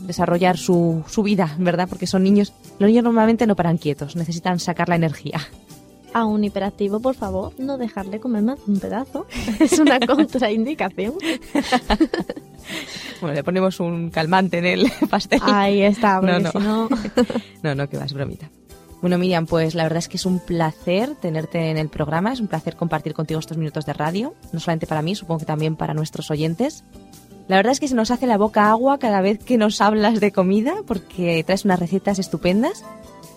desarrollar 0.09 0.57
su, 0.57 1.03
su 1.07 1.23
vida, 1.23 1.55
¿verdad? 1.59 1.87
Porque 1.87 2.07
son 2.07 2.23
niños, 2.23 2.51
los 2.79 2.89
niños 2.89 3.03
normalmente 3.05 3.47
no 3.47 3.55
paran 3.55 3.77
quietos, 3.77 4.15
necesitan 4.15 4.59
sacar 4.59 4.89
la 4.89 4.95
energía. 4.95 5.39
A 6.11 6.25
un 6.25 6.43
hiperactivo, 6.43 6.99
por 6.99 7.13
favor, 7.13 7.53
no 7.59 7.77
dejarle 7.77 8.19
comer 8.19 8.41
más 8.41 8.57
de 8.65 8.71
un 8.73 8.79
pedazo. 8.79 9.27
Es 9.59 9.77
una 9.79 9.99
contraindicación. 9.99 11.13
Bueno, 13.21 13.35
le 13.35 13.43
ponemos 13.43 13.79
un 13.79 14.09
calmante 14.11 14.59
en 14.59 14.65
el 14.65 14.91
pastel. 15.09 15.41
Ahí 15.43 15.81
está, 15.81 16.19
porque 16.21 16.33
No, 16.33 16.39
no. 16.39 16.51
si 16.51 16.57
no... 16.59 16.89
No, 17.63 17.75
no, 17.75 17.89
que 17.89 17.97
vas, 17.97 18.13
bromita. 18.13 18.49
Bueno, 19.01 19.17
Miriam, 19.17 19.45
pues 19.45 19.75
la 19.75 19.83
verdad 19.83 19.97
es 19.99 20.07
que 20.07 20.17
es 20.17 20.25
un 20.25 20.39
placer 20.39 21.15
tenerte 21.15 21.69
en 21.71 21.77
el 21.77 21.89
programa, 21.89 22.31
es 22.31 22.39
un 22.39 22.47
placer 22.47 22.75
compartir 22.75 23.13
contigo 23.13 23.39
estos 23.39 23.57
minutos 23.57 23.85
de 23.85 23.93
radio, 23.93 24.35
no 24.53 24.59
solamente 24.59 24.87
para 24.87 25.01
mí, 25.01 25.15
supongo 25.15 25.39
que 25.39 25.45
también 25.45 25.75
para 25.75 25.93
nuestros 25.93 26.29
oyentes. 26.31 26.83
La 27.49 27.55
verdad 27.55 27.71
es 27.71 27.79
que 27.79 27.87
se 27.87 27.95
nos 27.95 28.11
hace 28.11 28.27
la 28.27 28.37
boca 28.37 28.69
agua 28.69 28.99
cada 28.99 29.21
vez 29.21 29.43
que 29.43 29.57
nos 29.57 29.81
hablas 29.81 30.19
de 30.19 30.31
comida, 30.31 30.75
porque 30.85 31.43
traes 31.43 31.65
unas 31.65 31.79
recetas 31.79 32.19
estupendas 32.19 32.85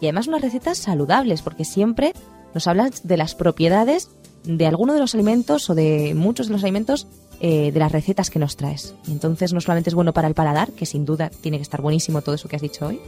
y 0.02 0.06
además 0.06 0.28
unas 0.28 0.42
recetas 0.42 0.76
saludables, 0.76 1.40
porque 1.40 1.64
siempre 1.64 2.12
nos 2.52 2.66
hablas 2.66 3.08
de 3.08 3.16
las 3.16 3.34
propiedades 3.34 4.10
de 4.44 4.66
alguno 4.66 4.92
de 4.92 5.00
los 5.00 5.14
alimentos 5.14 5.70
o 5.70 5.74
de 5.74 6.12
muchos 6.14 6.48
de 6.48 6.52
los 6.52 6.62
alimentos 6.62 7.06
eh, 7.40 7.72
de 7.72 7.80
las 7.80 7.90
recetas 7.90 8.28
que 8.28 8.38
nos 8.38 8.58
traes. 8.58 8.94
Entonces 9.08 9.54
no 9.54 9.62
solamente 9.62 9.88
es 9.88 9.94
bueno 9.94 10.12
para 10.12 10.28
el 10.28 10.34
paladar, 10.34 10.72
que 10.72 10.84
sin 10.84 11.06
duda 11.06 11.30
tiene 11.30 11.56
que 11.56 11.62
estar 11.62 11.80
buenísimo 11.80 12.20
todo 12.20 12.34
eso 12.34 12.50
que 12.50 12.56
has 12.56 12.62
dicho 12.62 12.88
hoy, 12.88 13.00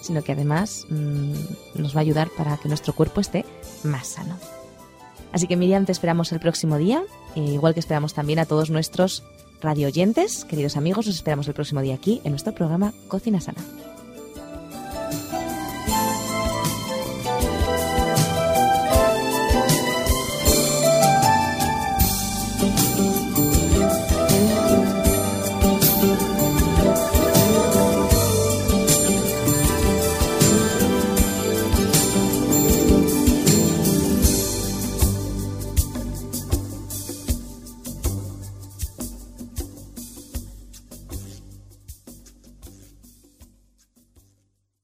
sino 0.00 0.22
que 0.22 0.32
además 0.32 0.86
mm, 0.88 1.34
nos 1.74 1.94
va 1.94 1.98
a 1.98 2.04
ayudar 2.04 2.30
para 2.38 2.56
que 2.56 2.68
nuestro 2.68 2.94
cuerpo 2.94 3.20
esté 3.20 3.44
más 3.84 4.06
sano. 4.06 4.38
Así 5.30 5.46
que 5.46 5.56
Miriam, 5.56 5.84
te 5.84 5.92
esperamos 5.92 6.32
el 6.32 6.40
próximo 6.40 6.78
día, 6.78 7.02
eh, 7.36 7.40
igual 7.40 7.74
que 7.74 7.80
esperamos 7.80 8.14
también 8.14 8.38
a 8.38 8.46
todos 8.46 8.70
nuestros 8.70 9.24
radio 9.62 9.86
oyentes, 9.86 10.44
queridos 10.44 10.76
amigos, 10.76 11.06
os 11.06 11.14
esperamos 11.14 11.46
el 11.48 11.54
próximo 11.54 11.80
día 11.80 11.94
aquí 11.94 12.20
en 12.24 12.32
nuestro 12.32 12.52
programa 12.52 12.92
Cocina 13.08 13.40
Sana. 13.40 13.62